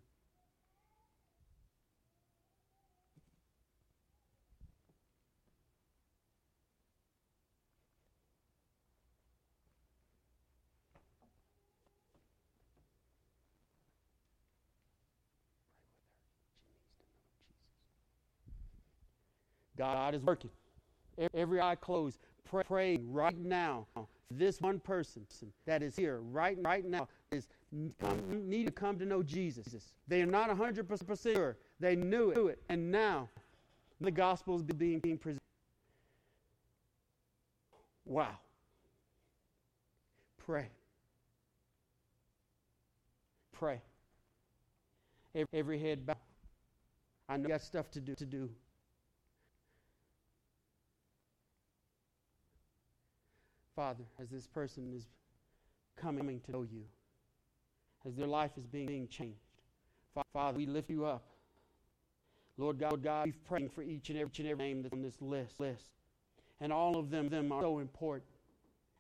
[19.78, 20.50] God is working.
[21.34, 23.88] Every eye closed, pray, praying right now.
[24.30, 25.26] This one person
[25.66, 27.48] that is here right, right now is
[28.00, 29.94] come, need to come to know Jesus.
[30.08, 31.58] They are not 100% sure.
[31.80, 33.30] They knew it, and now
[34.02, 35.42] the gospel is being, being presented.
[38.06, 38.38] Wow.
[40.46, 40.68] Pray.
[43.52, 43.82] Pray.
[45.54, 46.16] Every head bow.
[47.30, 48.50] I know you got stuff to do to do.
[53.78, 55.06] Father, as this person is
[55.96, 56.82] coming to know you,
[58.08, 59.38] as their life is being changed,
[60.34, 61.24] Father, we lift you up.
[62.58, 65.04] Lord God, God, we're praying for each and every, each and every name that's on
[65.04, 65.86] this list, list.
[66.60, 68.26] And all of them, them are so important.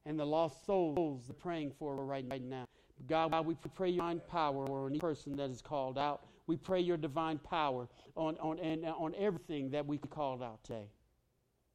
[0.06, 2.68] And the lost souls are praying for right, right now.
[3.08, 6.22] God, God, we pray your divine power on each person that is called out.
[6.46, 10.86] We pray your divine power on, on, and, on everything that we called out today.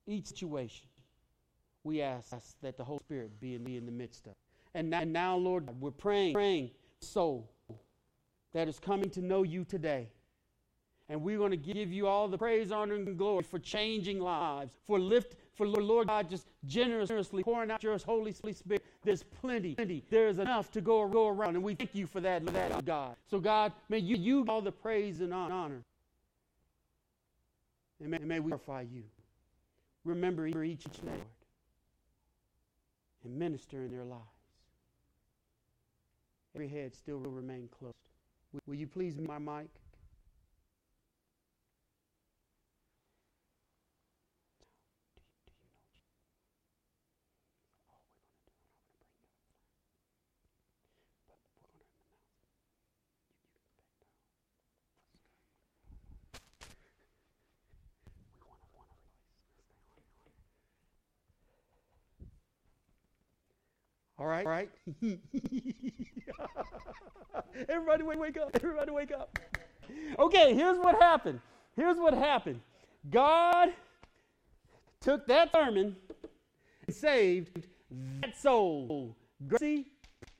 [0.06, 0.86] Each situation
[1.84, 4.34] we ask that the Holy Spirit be in, be in the midst of.
[4.74, 6.70] And now, and now, Lord, we're praying, praying
[7.00, 7.50] soul
[8.52, 10.08] that is coming to know you today.
[11.08, 14.72] And we're going to give you all the praise, honor, and glory for changing lives,
[14.86, 18.82] for lift, for Lord God, just generously pouring out your Holy Spirit.
[19.02, 20.04] There's plenty, plenty.
[20.08, 23.16] There's enough to go, go around, and we thank you for that, that, oh God.
[23.28, 25.82] So, God, may you, you all the praise and honor.
[28.00, 29.02] And may, may we glorify you.
[30.04, 30.86] Remember each, each.
[33.24, 34.22] And minister in their lives.
[36.54, 37.94] Every head still will remain closed.
[38.66, 39.68] Will you please my mic?
[64.22, 64.70] All right, all right.
[67.68, 68.50] Everybody wake up.
[68.54, 69.36] Everybody wake up.
[70.16, 71.40] Okay, here's what happened.
[71.74, 72.60] Here's what happened.
[73.10, 73.70] God
[75.00, 75.96] took that sermon
[76.86, 77.66] and saved
[78.20, 79.16] that soul.
[79.48, 79.86] Gracie,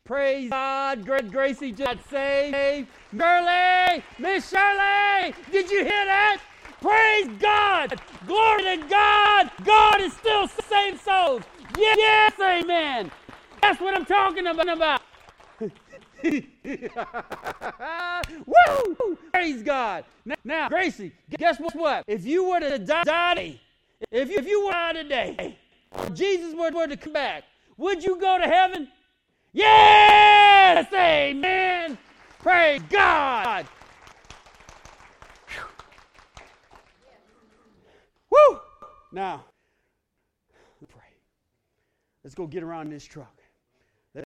[0.04, 1.04] praise God.
[1.04, 2.86] Gracie just saved.
[3.18, 6.40] Shirley, Miss Shirley, did you hear that?
[6.80, 8.00] Praise God.
[8.28, 9.50] Glory to God.
[9.64, 11.42] God is still saving souls.
[11.76, 13.10] Yes, amen.
[13.62, 15.00] That's what I'm talking about.
[18.46, 19.18] Woo!
[19.32, 20.04] Praise God.
[20.44, 22.04] Now, Gracie, guess what?
[22.08, 23.60] If you were to die,
[24.10, 25.56] if you, if you were to today,
[26.12, 27.44] Jesus were, were to come back,
[27.76, 28.88] would you go to heaven?
[29.52, 30.92] Yes!
[30.92, 31.96] Amen!
[32.40, 33.66] Praise God!
[38.30, 38.58] Woo!
[39.12, 39.44] Now,
[40.88, 41.02] pray.
[42.24, 43.41] Let's go get around this truck.